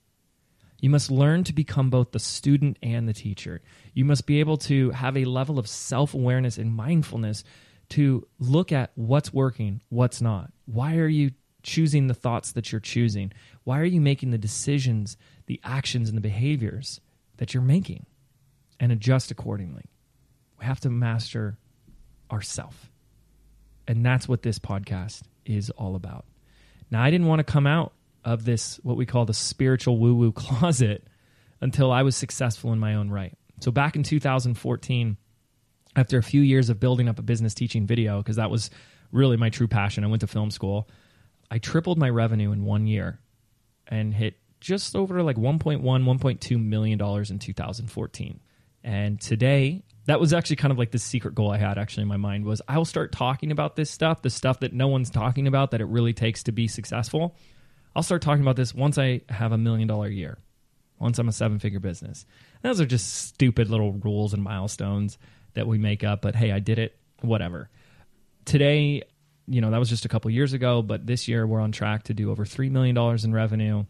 You 0.79 0.89
must 0.91 1.09
learn 1.09 1.43
to 1.45 1.53
become 1.53 1.89
both 1.89 2.11
the 2.11 2.19
student 2.19 2.77
and 2.83 3.07
the 3.07 3.13
teacher. 3.13 3.61
You 3.93 4.05
must 4.05 4.27
be 4.27 4.39
able 4.39 4.57
to 4.57 4.91
have 4.91 5.17
a 5.17 5.25
level 5.25 5.57
of 5.57 5.67
self 5.67 6.13
awareness 6.13 6.57
and 6.59 6.75
mindfulness 6.75 7.43
to 7.89 8.27
look 8.39 8.71
at 8.71 8.91
what's 8.93 9.33
working, 9.33 9.81
what's 9.89 10.21
not. 10.21 10.51
Why 10.65 10.97
are 10.97 11.07
you 11.07 11.31
choosing 11.63 12.05
the 12.05 12.13
thoughts 12.13 12.51
that 12.51 12.71
you're 12.71 12.81
choosing? 12.81 13.31
Why 13.63 13.79
are 13.79 13.85
you 13.85 14.01
making 14.01 14.29
the 14.29 14.37
decisions, 14.37 15.17
the 15.47 15.59
actions, 15.63 16.09
and 16.09 16.17
the 16.17 16.21
behaviors 16.21 17.01
that 17.37 17.53
you're 17.53 17.63
making 17.63 18.05
and 18.79 18.91
adjust 18.91 19.31
accordingly? 19.31 19.85
We 20.59 20.65
have 20.65 20.79
to 20.81 20.89
master 20.89 21.57
ourself. 22.31 22.91
And 23.87 24.05
that's 24.05 24.27
what 24.27 24.41
this 24.41 24.59
podcast 24.59 25.23
is 25.45 25.69
all 25.71 25.95
about. 25.95 26.25
Now, 26.89 27.03
I 27.03 27.11
didn't 27.11 27.27
want 27.27 27.39
to 27.39 27.43
come 27.43 27.67
out 27.67 27.93
of 28.23 28.45
this, 28.45 28.79
what 28.83 28.97
we 28.97 29.05
call 29.05 29.25
the 29.25 29.33
spiritual 29.33 29.97
woo 29.97 30.15
woo 30.15 30.31
closet, 30.33 31.07
until 31.61 31.91
I 31.91 32.03
was 32.03 32.15
successful 32.15 32.73
in 32.73 32.79
my 32.79 32.95
own 32.95 33.09
right. 33.09 33.37
So, 33.61 33.71
back 33.71 33.95
in 33.95 34.03
2014, 34.03 35.17
after 35.95 36.17
a 36.17 36.23
few 36.23 36.41
years 36.41 36.69
of 36.69 36.79
building 36.79 37.07
up 37.07 37.19
a 37.19 37.21
business 37.21 37.53
teaching 37.53 37.87
video, 37.87 38.17
because 38.17 38.35
that 38.35 38.49
was 38.49 38.69
really 39.11 39.37
my 39.37 39.49
true 39.49 39.67
passion, 39.67 40.03
I 40.03 40.07
went 40.07 40.21
to 40.21 40.27
film 40.27 40.51
school. 40.51 40.89
I 41.49 41.59
tripled 41.59 41.97
my 41.97 42.09
revenue 42.09 42.51
in 42.51 42.65
one 42.65 42.87
year 42.87 43.19
and 43.87 44.13
hit 44.13 44.35
just 44.59 44.95
over 44.95 45.21
like 45.21 45.37
1.1, 45.37 45.81
1.2 45.81 46.63
million 46.63 46.97
dollars 46.97 47.31
in 47.31 47.39
2014. 47.39 48.39
And 48.83 49.21
today, 49.21 49.83
that 50.05 50.19
was 50.19 50.33
actually 50.33 50.57
kind 50.57 50.71
of 50.71 50.77
like 50.77 50.91
the 50.91 50.99
secret 50.99 51.33
goal 51.35 51.51
I 51.51 51.57
had 51.57 51.77
actually 51.77 52.03
in 52.03 52.07
my 52.07 52.17
mind 52.17 52.45
was 52.45 52.61
I 52.67 52.77
will 52.77 52.85
start 52.85 53.11
talking 53.11 53.51
about 53.51 53.75
this 53.75 53.89
stuff, 53.89 54.21
the 54.21 54.29
stuff 54.29 54.59
that 54.59 54.73
no 54.73 54.87
one's 54.87 55.09
talking 55.09 55.47
about 55.47 55.71
that 55.71 55.81
it 55.81 55.85
really 55.85 56.13
takes 56.13 56.43
to 56.43 56.51
be 56.51 56.67
successful. 56.67 57.35
I'll 57.95 58.03
start 58.03 58.21
talking 58.21 58.41
about 58.41 58.55
this 58.55 58.73
once 58.73 58.97
I 58.97 59.21
have 59.29 59.51
a 59.51 59.57
million 59.57 59.87
dollar 59.87 60.09
year, 60.09 60.37
once 60.99 61.17
I'm 61.17 61.27
a 61.27 61.31
seven 61.31 61.59
figure 61.59 61.79
business. 61.79 62.25
And 62.61 62.69
those 62.69 62.81
are 62.81 62.85
just 62.85 63.25
stupid 63.25 63.69
little 63.69 63.93
rules 63.93 64.33
and 64.33 64.43
milestones 64.43 65.17
that 65.53 65.65
we 65.65 65.77
make 65.77 66.03
up, 66.03 66.21
but 66.21 66.35
hey, 66.35 66.51
I 66.51 66.59
did 66.59 66.77
it, 66.77 66.97
whatever. 67.21 67.69
Today, 68.43 69.03
you 69.47 69.61
know, 69.61 69.71
that 69.71 69.79
was 69.79 69.89
just 69.89 70.05
a 70.05 70.09
couple 70.09 70.29
years 70.29 70.53
ago, 70.53 70.81
but 70.81 71.07
this 71.07 71.27
year 71.27 71.47
we're 71.47 71.61
on 71.61 71.71
track 71.71 72.03
to 72.03 72.13
do 72.13 72.31
over 72.31 72.45
$3 72.45 72.69
million 72.69 72.97
in 73.23 73.33
revenue 73.33 73.85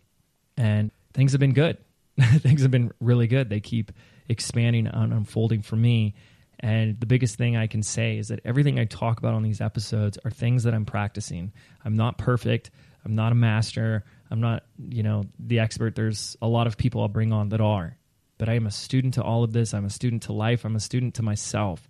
and 0.55 0.91
things 1.13 1.33
have 1.33 1.39
been 1.39 1.53
good. 1.53 1.77
things 2.39 2.61
have 2.61 2.71
been 2.71 2.91
really 2.99 3.27
good. 3.27 3.49
They 3.49 3.59
keep 3.59 3.91
expanding 4.29 4.87
and 4.87 5.13
unfolding 5.13 5.61
for 5.61 5.75
me. 5.75 6.15
And 6.59 6.99
the 6.99 7.05
biggest 7.05 7.35
thing 7.35 7.57
I 7.57 7.67
can 7.67 7.83
say 7.83 8.17
is 8.17 8.29
that 8.29 8.39
everything 8.45 8.79
I 8.79 8.85
talk 8.85 9.19
about 9.19 9.33
on 9.33 9.43
these 9.43 9.61
episodes 9.61 10.17
are 10.23 10.31
things 10.31 10.63
that 10.63 10.73
I'm 10.73 10.85
practicing. 10.85 11.51
I'm 11.83 11.95
not 11.95 12.17
perfect. 12.17 12.71
I'm 13.03 13.15
not 13.15 13.31
a 13.31 13.35
master. 13.35 14.05
I'm 14.31 14.39
not, 14.39 14.63
you 14.89 15.03
know, 15.03 15.25
the 15.39 15.59
expert. 15.59 15.95
There's 15.95 16.37
a 16.41 16.47
lot 16.47 16.67
of 16.67 16.77
people 16.77 17.01
I'll 17.01 17.07
bring 17.07 17.33
on 17.33 17.49
that 17.49 17.61
are. 17.61 17.97
But 18.37 18.49
I 18.49 18.53
am 18.53 18.67
a 18.67 18.71
student 18.71 19.15
to 19.15 19.23
all 19.23 19.43
of 19.43 19.53
this. 19.53 19.73
I'm 19.73 19.85
a 19.85 19.89
student 19.89 20.23
to 20.23 20.33
life. 20.33 20.65
I'm 20.65 20.75
a 20.75 20.79
student 20.79 21.15
to 21.15 21.23
myself. 21.23 21.87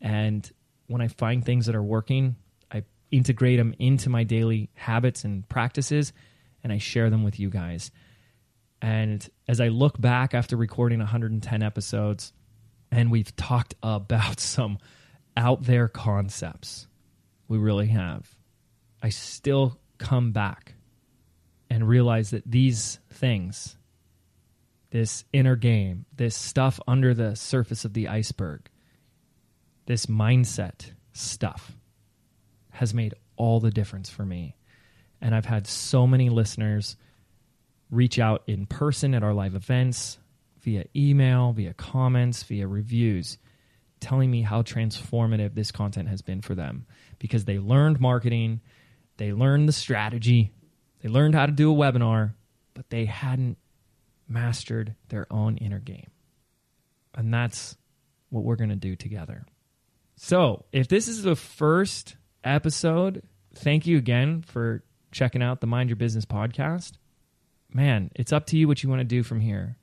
And 0.00 0.50
when 0.86 1.00
I 1.00 1.08
find 1.08 1.44
things 1.44 1.66
that 1.66 1.74
are 1.74 1.82
working, 1.82 2.36
I 2.72 2.84
integrate 3.10 3.58
them 3.58 3.74
into 3.78 4.08
my 4.08 4.24
daily 4.24 4.70
habits 4.74 5.24
and 5.24 5.48
practices, 5.48 6.12
and 6.62 6.72
I 6.72 6.78
share 6.78 7.10
them 7.10 7.22
with 7.22 7.38
you 7.38 7.50
guys. 7.50 7.90
And 8.80 9.26
as 9.48 9.60
I 9.60 9.68
look 9.68 10.00
back 10.00 10.34
after 10.34 10.56
recording 10.56 10.98
110 10.98 11.62
episodes, 11.62 12.32
and 12.90 13.10
we've 13.10 13.34
talked 13.36 13.74
about 13.82 14.40
some 14.40 14.78
out 15.36 15.64
there 15.64 15.88
concepts, 15.88 16.86
we 17.48 17.58
really 17.58 17.88
have. 17.88 18.34
I 19.02 19.10
still 19.10 19.78
come 19.98 20.32
back 20.32 20.74
and 21.70 21.88
realize 21.88 22.30
that 22.30 22.48
these 22.50 22.98
things, 23.10 23.76
this 24.90 25.24
inner 25.32 25.56
game, 25.56 26.06
this 26.14 26.36
stuff 26.36 26.80
under 26.86 27.12
the 27.12 27.34
surface 27.34 27.84
of 27.84 27.92
the 27.92 28.08
iceberg, 28.08 28.68
this 29.86 30.06
mindset 30.06 30.92
stuff, 31.12 31.76
has 32.70 32.94
made 32.94 33.14
all 33.36 33.60
the 33.60 33.70
difference 33.70 34.10
for 34.10 34.24
me. 34.24 34.56
And 35.20 35.34
I've 35.34 35.46
had 35.46 35.66
so 35.66 36.06
many 36.06 36.28
listeners 36.28 36.96
reach 37.90 38.18
out 38.18 38.42
in 38.46 38.66
person 38.66 39.14
at 39.14 39.22
our 39.22 39.34
live 39.34 39.54
events, 39.54 40.18
via 40.60 40.84
email, 40.94 41.52
via 41.52 41.72
comments, 41.74 42.42
via 42.42 42.66
reviews, 42.66 43.38
telling 44.00 44.30
me 44.30 44.42
how 44.42 44.62
transformative 44.62 45.54
this 45.54 45.70
content 45.70 46.08
has 46.08 46.22
been 46.22 46.42
for 46.42 46.54
them 46.54 46.86
because 47.18 47.44
they 47.44 47.58
learned 47.58 48.00
marketing, 48.00 48.60
they 49.16 49.32
learned 49.32 49.68
the 49.68 49.72
strategy, 49.72 50.52
they 51.02 51.08
learned 51.08 51.34
how 51.34 51.46
to 51.46 51.52
do 51.52 51.72
a 51.72 51.74
webinar, 51.74 52.34
but 52.74 52.90
they 52.90 53.04
hadn't 53.04 53.58
mastered 54.28 54.94
their 55.08 55.26
own 55.30 55.56
inner 55.58 55.78
game. 55.78 56.10
And 57.14 57.32
that's 57.32 57.76
what 58.30 58.44
we're 58.44 58.56
going 58.56 58.70
to 58.70 58.76
do 58.76 58.96
together. 58.96 59.46
So, 60.16 60.64
if 60.72 60.88
this 60.88 61.08
is 61.08 61.22
the 61.22 61.36
first 61.36 62.16
episode, 62.42 63.22
thank 63.54 63.86
you 63.86 63.98
again 63.98 64.42
for 64.42 64.82
checking 65.12 65.42
out 65.42 65.60
the 65.60 65.66
Mind 65.66 65.88
Your 65.88 65.96
Business 65.96 66.24
podcast. 66.24 66.92
Man, 67.76 68.10
it's 68.14 68.32
up 68.32 68.46
to 68.46 68.56
you 68.56 68.66
what 68.66 68.82
you 68.82 68.88
want 68.88 69.00
to 69.00 69.04
do 69.04 69.22
from 69.22 69.38
here. 69.38 69.76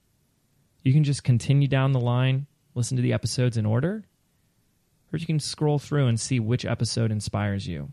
You 0.82 0.94
can 0.94 1.04
just 1.04 1.24
continue 1.24 1.68
down 1.68 1.92
the 1.92 2.00
line, 2.00 2.48
listen 2.74 2.98
to 2.98 3.04
the 3.04 3.14
episodes 3.14 3.56
in 3.56 3.68
order, 3.68 4.04
or 5.14 5.20
you 5.20 5.28
can 5.28 5.40
scroll 5.40 5.78
through 5.78 6.08
and 6.08 6.20
see 6.20 6.40
which 6.40 6.66
episode 6.66 7.12
inspires 7.12 7.68
you. 7.68 7.92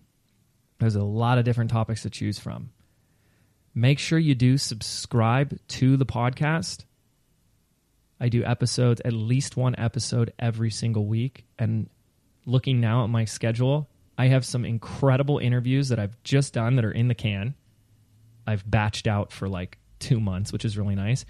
There's 0.78 0.94
a 0.94 1.04
lot 1.04 1.36
of 1.36 1.44
different 1.44 1.70
topics 1.70 2.00
to 2.04 2.08
choose 2.08 2.38
from. 2.38 2.70
Make 3.74 3.98
sure 3.98 4.18
you 4.18 4.34
do 4.34 4.56
subscribe 4.56 5.58
to 5.68 5.98
the 5.98 6.06
podcast. 6.06 6.86
I 8.18 8.30
do 8.30 8.42
episodes, 8.42 9.02
at 9.04 9.12
least 9.12 9.58
one 9.58 9.74
episode 9.76 10.32
every 10.38 10.70
single 10.70 11.04
week. 11.04 11.44
And 11.58 11.90
looking 12.46 12.80
now 12.80 13.04
at 13.04 13.10
my 13.10 13.26
schedule, 13.26 13.90
I 14.16 14.28
have 14.28 14.46
some 14.46 14.64
incredible 14.64 15.36
interviews 15.36 15.90
that 15.90 15.98
I've 15.98 16.16
just 16.24 16.54
done 16.54 16.76
that 16.76 16.86
are 16.86 16.90
in 16.90 17.08
the 17.08 17.14
can. 17.14 17.54
I've 18.46 18.64
batched 18.64 19.06
out 19.06 19.30
for 19.30 19.46
like 19.46 19.76
two 20.00 20.20
months, 20.20 20.52
which 20.52 20.64
is 20.64 20.76
really 20.76 20.94
nice. 20.94 21.24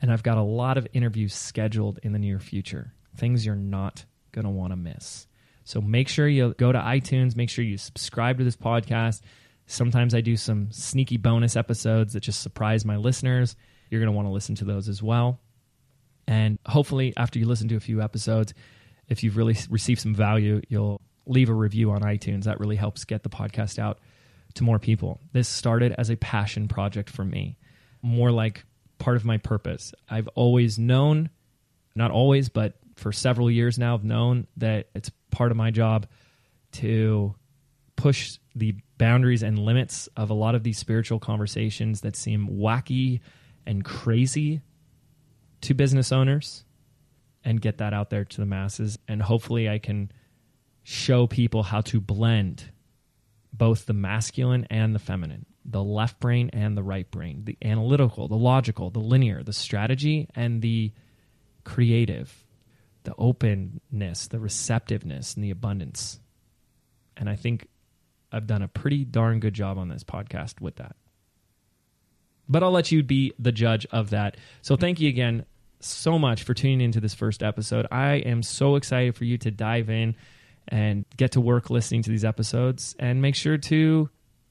And 0.00 0.12
I've 0.12 0.22
got 0.22 0.38
a 0.38 0.42
lot 0.42 0.78
of 0.78 0.86
interviews 0.92 1.34
scheduled 1.34 1.98
in 2.02 2.12
the 2.12 2.18
near 2.18 2.38
future, 2.38 2.92
things 3.16 3.44
you're 3.44 3.56
not 3.56 4.04
going 4.32 4.44
to 4.44 4.50
want 4.50 4.72
to 4.72 4.76
miss. 4.76 5.26
So 5.64 5.80
make 5.80 6.08
sure 6.08 6.28
you 6.28 6.54
go 6.56 6.72
to 6.72 6.78
iTunes, 6.78 7.36
make 7.36 7.50
sure 7.50 7.64
you 7.64 7.78
subscribe 7.78 8.38
to 8.38 8.44
this 8.44 8.56
podcast. 8.56 9.20
Sometimes 9.66 10.14
I 10.14 10.20
do 10.20 10.36
some 10.36 10.70
sneaky 10.70 11.18
bonus 11.18 11.56
episodes 11.56 12.14
that 12.14 12.20
just 12.20 12.40
surprise 12.40 12.84
my 12.84 12.96
listeners. 12.96 13.54
You're 13.90 14.00
going 14.00 14.12
to 14.12 14.16
want 14.16 14.26
to 14.26 14.32
listen 14.32 14.54
to 14.56 14.64
those 14.64 14.88
as 14.88 15.02
well. 15.02 15.40
And 16.26 16.58
hopefully, 16.66 17.12
after 17.16 17.38
you 17.38 17.46
listen 17.46 17.68
to 17.68 17.76
a 17.76 17.80
few 17.80 18.00
episodes, 18.00 18.54
if 19.08 19.22
you've 19.22 19.36
really 19.36 19.56
received 19.70 20.00
some 20.00 20.14
value, 20.14 20.60
you'll 20.68 21.00
leave 21.26 21.50
a 21.50 21.54
review 21.54 21.90
on 21.90 22.02
iTunes. 22.02 22.44
That 22.44 22.60
really 22.60 22.76
helps 22.76 23.04
get 23.04 23.22
the 23.22 23.30
podcast 23.30 23.78
out 23.78 23.98
to 24.54 24.64
more 24.64 24.78
people. 24.78 25.20
This 25.32 25.48
started 25.48 25.94
as 25.98 26.10
a 26.10 26.16
passion 26.16 26.68
project 26.68 27.10
for 27.10 27.24
me, 27.24 27.56
more 28.02 28.30
like 28.30 28.64
part 28.98 29.16
of 29.16 29.24
my 29.24 29.38
purpose. 29.38 29.92
I've 30.08 30.28
always 30.28 30.78
known, 30.78 31.30
not 31.94 32.10
always, 32.10 32.48
but 32.48 32.74
for 32.96 33.12
several 33.12 33.50
years 33.50 33.78
now, 33.78 33.94
I've 33.94 34.04
known 34.04 34.46
that 34.56 34.88
it's 34.94 35.10
part 35.30 35.50
of 35.50 35.56
my 35.56 35.70
job 35.70 36.06
to 36.72 37.34
push 37.96 38.38
the 38.54 38.74
boundaries 38.98 39.42
and 39.42 39.58
limits 39.58 40.08
of 40.16 40.30
a 40.30 40.34
lot 40.34 40.54
of 40.54 40.62
these 40.62 40.78
spiritual 40.78 41.18
conversations 41.18 42.00
that 42.02 42.16
seem 42.16 42.48
wacky 42.48 43.20
and 43.66 43.84
crazy 43.84 44.60
to 45.60 45.74
business 45.74 46.12
owners 46.12 46.64
and 47.44 47.60
get 47.60 47.78
that 47.78 47.92
out 47.92 48.10
there 48.10 48.24
to 48.24 48.40
the 48.40 48.46
masses. 48.46 48.98
And 49.06 49.22
hopefully, 49.22 49.68
I 49.68 49.78
can 49.78 50.10
show 50.82 51.26
people 51.26 51.62
how 51.62 51.80
to 51.82 52.00
blend 52.00 52.70
both 53.52 53.86
the 53.86 53.92
masculine 53.92 54.66
and 54.70 54.94
the 54.94 54.98
feminine, 54.98 55.46
the 55.70 55.82
left 55.82 56.18
brain 56.18 56.50
and 56.52 56.76
the 56.76 56.82
right 56.82 57.10
brain, 57.10 57.42
the 57.44 57.56
analytical, 57.62 58.26
the 58.26 58.36
logical, 58.36 58.90
the 58.90 58.98
linear, 58.98 59.42
the 59.42 59.52
strategy, 59.52 60.28
and 60.34 60.62
the 60.62 60.92
creative, 61.64 62.46
the 63.04 63.14
openness, 63.18 64.28
the 64.28 64.40
receptiveness, 64.40 65.34
and 65.34 65.44
the 65.44 65.50
abundance. 65.50 66.20
And 67.16 67.28
I 67.28 67.36
think 67.36 67.68
I've 68.32 68.46
done 68.46 68.62
a 68.62 68.68
pretty 68.68 69.04
darn 69.04 69.40
good 69.40 69.54
job 69.54 69.76
on 69.76 69.88
this 69.88 70.04
podcast 70.04 70.60
with 70.60 70.76
that. 70.76 70.96
But 72.48 72.62
I'll 72.62 72.70
let 72.70 72.90
you 72.90 73.02
be 73.02 73.34
the 73.38 73.52
judge 73.52 73.86
of 73.92 74.10
that. 74.10 74.38
So 74.62 74.76
thank 74.76 75.00
you 75.00 75.08
again 75.08 75.44
so 75.80 76.18
much 76.18 76.44
for 76.44 76.54
tuning 76.54 76.80
into 76.80 77.00
this 77.00 77.14
first 77.14 77.42
episode. 77.42 77.86
I 77.90 78.14
am 78.14 78.42
so 78.42 78.76
excited 78.76 79.16
for 79.16 79.24
you 79.24 79.36
to 79.38 79.50
dive 79.50 79.90
in 79.90 80.16
and 80.66 81.04
get 81.16 81.32
to 81.32 81.40
work 81.40 81.68
listening 81.68 82.02
to 82.02 82.10
these 82.10 82.24
episodes 82.24 82.96
and 82.98 83.20
make 83.20 83.34
sure 83.34 83.58
to 83.58 84.08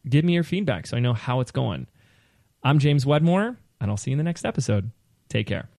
give 0.09 0.25
me 0.25 0.33
your 0.33 0.43
feedback 0.43 0.87
so 0.87 0.97
I 0.97 0.99
know 0.99 1.13
how 1.13 1.39
it's 1.39 1.51
going. 1.51 1.87
I'm 2.63 2.79
James 2.79 3.05
Wedmore, 3.05 3.57
and 3.79 3.91
I'll 3.91 3.97
see 3.97 4.11
you 4.11 4.15
in 4.15 4.17
the 4.17 4.23
next 4.23 4.45
episode. 4.45 4.91
Take 5.29 5.47
care. 5.47 5.69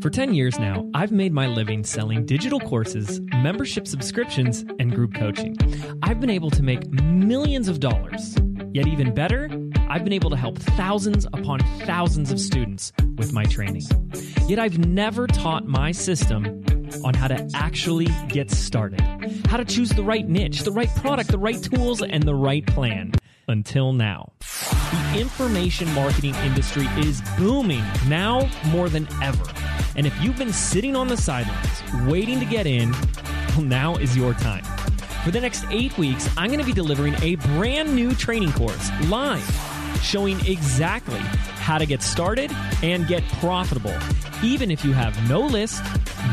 For 0.00 0.10
10 0.10 0.34
years 0.34 0.58
now, 0.58 0.88
I've 0.94 1.12
made 1.12 1.32
my 1.32 1.46
living 1.46 1.82
selling 1.82 2.26
digital 2.26 2.60
courses, 2.60 3.20
membership 3.42 3.88
subscriptions, 3.88 4.64
and 4.78 4.94
group 4.94 5.14
coaching. 5.14 5.56
I've 6.02 6.20
been 6.20 6.30
able 6.30 6.50
to 6.50 6.62
make 6.62 6.86
millions 6.90 7.68
of 7.68 7.80
dollars. 7.80 8.36
Yet, 8.72 8.86
even 8.86 9.14
better, 9.14 9.48
I've 9.88 10.04
been 10.04 10.12
able 10.12 10.30
to 10.30 10.36
help 10.36 10.58
thousands 10.58 11.24
upon 11.26 11.60
thousands 11.86 12.30
of 12.32 12.40
students 12.40 12.92
with 13.16 13.32
my 13.32 13.44
training. 13.44 13.84
Yet, 14.46 14.58
I've 14.58 14.78
never 14.78 15.26
taught 15.26 15.66
my 15.66 15.92
system 15.92 16.62
on 17.02 17.14
how 17.14 17.28
to 17.28 17.50
actually 17.54 18.08
get 18.28 18.50
started, 18.50 19.00
how 19.46 19.56
to 19.56 19.64
choose 19.64 19.90
the 19.90 20.02
right 20.02 20.28
niche, 20.28 20.60
the 20.60 20.72
right 20.72 20.94
product, 20.96 21.30
the 21.30 21.38
right 21.38 21.62
tools, 21.62 22.02
and 22.02 22.22
the 22.22 22.34
right 22.34 22.66
plan. 22.66 23.12
Until 23.48 23.92
now. 23.92 24.32
The 24.40 25.20
information 25.20 25.92
marketing 25.92 26.34
industry 26.36 26.86
is 26.98 27.22
booming 27.36 27.84
now 28.08 28.48
more 28.66 28.88
than 28.88 29.06
ever. 29.22 29.44
And 29.96 30.06
if 30.06 30.18
you've 30.22 30.38
been 30.38 30.52
sitting 30.52 30.96
on 30.96 31.08
the 31.08 31.16
sidelines 31.16 31.82
waiting 32.06 32.40
to 32.40 32.46
get 32.46 32.66
in, 32.66 32.92
well, 33.50 33.62
now 33.62 33.96
is 33.96 34.16
your 34.16 34.34
time. 34.34 34.64
For 35.24 35.30
the 35.30 35.40
next 35.40 35.64
eight 35.70 35.96
weeks, 35.96 36.28
I'm 36.36 36.48
going 36.48 36.60
to 36.60 36.66
be 36.66 36.72
delivering 36.72 37.14
a 37.22 37.36
brand 37.36 37.94
new 37.94 38.14
training 38.14 38.52
course 38.52 38.90
live, 39.08 39.63
showing 40.02 40.44
exactly 40.46 41.20
how 41.60 41.78
to 41.78 41.86
get 41.86 42.02
started 42.02 42.50
and 42.82 43.06
get 43.06 43.22
profitable, 43.40 43.96
even 44.42 44.70
if 44.70 44.84
you 44.84 44.92
have 44.92 45.16
no 45.28 45.40
list, 45.40 45.82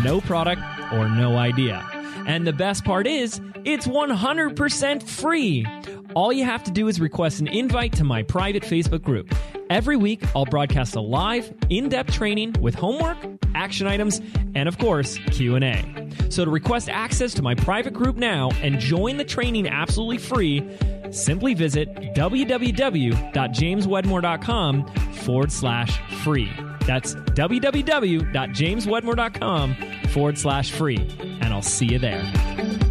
no 0.04 0.22
product, 0.22 0.62
or 0.92 1.08
no 1.10 1.38
idea. 1.38 1.86
And 2.28 2.46
the 2.46 2.54
best 2.54 2.84
part 2.84 3.08
is, 3.08 3.42
it's 3.64 3.88
100% 3.88 5.04
free. 5.04 5.66
All 6.14 6.34
you 6.34 6.44
have 6.44 6.64
to 6.64 6.72
do 6.72 6.88
is 6.88 7.00
request 7.00 7.40
an 7.40 7.48
invite 7.48 7.94
to 7.94 8.04
my 8.04 8.24
private 8.24 8.64
Facebook 8.64 9.02
group. 9.02 9.34
Every 9.72 9.96
week, 9.96 10.22
I'll 10.36 10.44
broadcast 10.44 10.98
a 10.98 11.00
live, 11.00 11.54
in-depth 11.70 12.12
training 12.12 12.58
with 12.60 12.76
homework, 12.76 13.16
action 13.56 13.88
items, 13.88 14.20
and 14.54 14.68
of 14.68 14.78
course, 14.78 15.18
Q&A. 15.32 16.10
So 16.28 16.44
to 16.44 16.52
request 16.52 16.90
access 16.90 17.34
to 17.36 17.42
my 17.42 17.56
private 17.56 17.94
group 17.94 18.18
now 18.18 18.52
and 18.62 18.82
join 18.82 19.16
the 19.16 19.24
training 19.24 19.70
absolutely 19.70 20.18
free, 20.18 20.70
simply 21.10 21.54
visit 21.54 21.96
www.jameswedmore.com 21.96 24.88
forward 25.14 25.52
slash 25.54 26.02
free. 26.22 26.52
That's 26.86 27.16
www.jameswedmore.com 27.16 29.76
forward 30.10 30.38
slash 30.38 30.72
free. 30.72 30.98
And 31.40 31.54
I'll 31.54 31.62
see 31.62 31.86
you 31.86 32.00
there. 32.00 32.91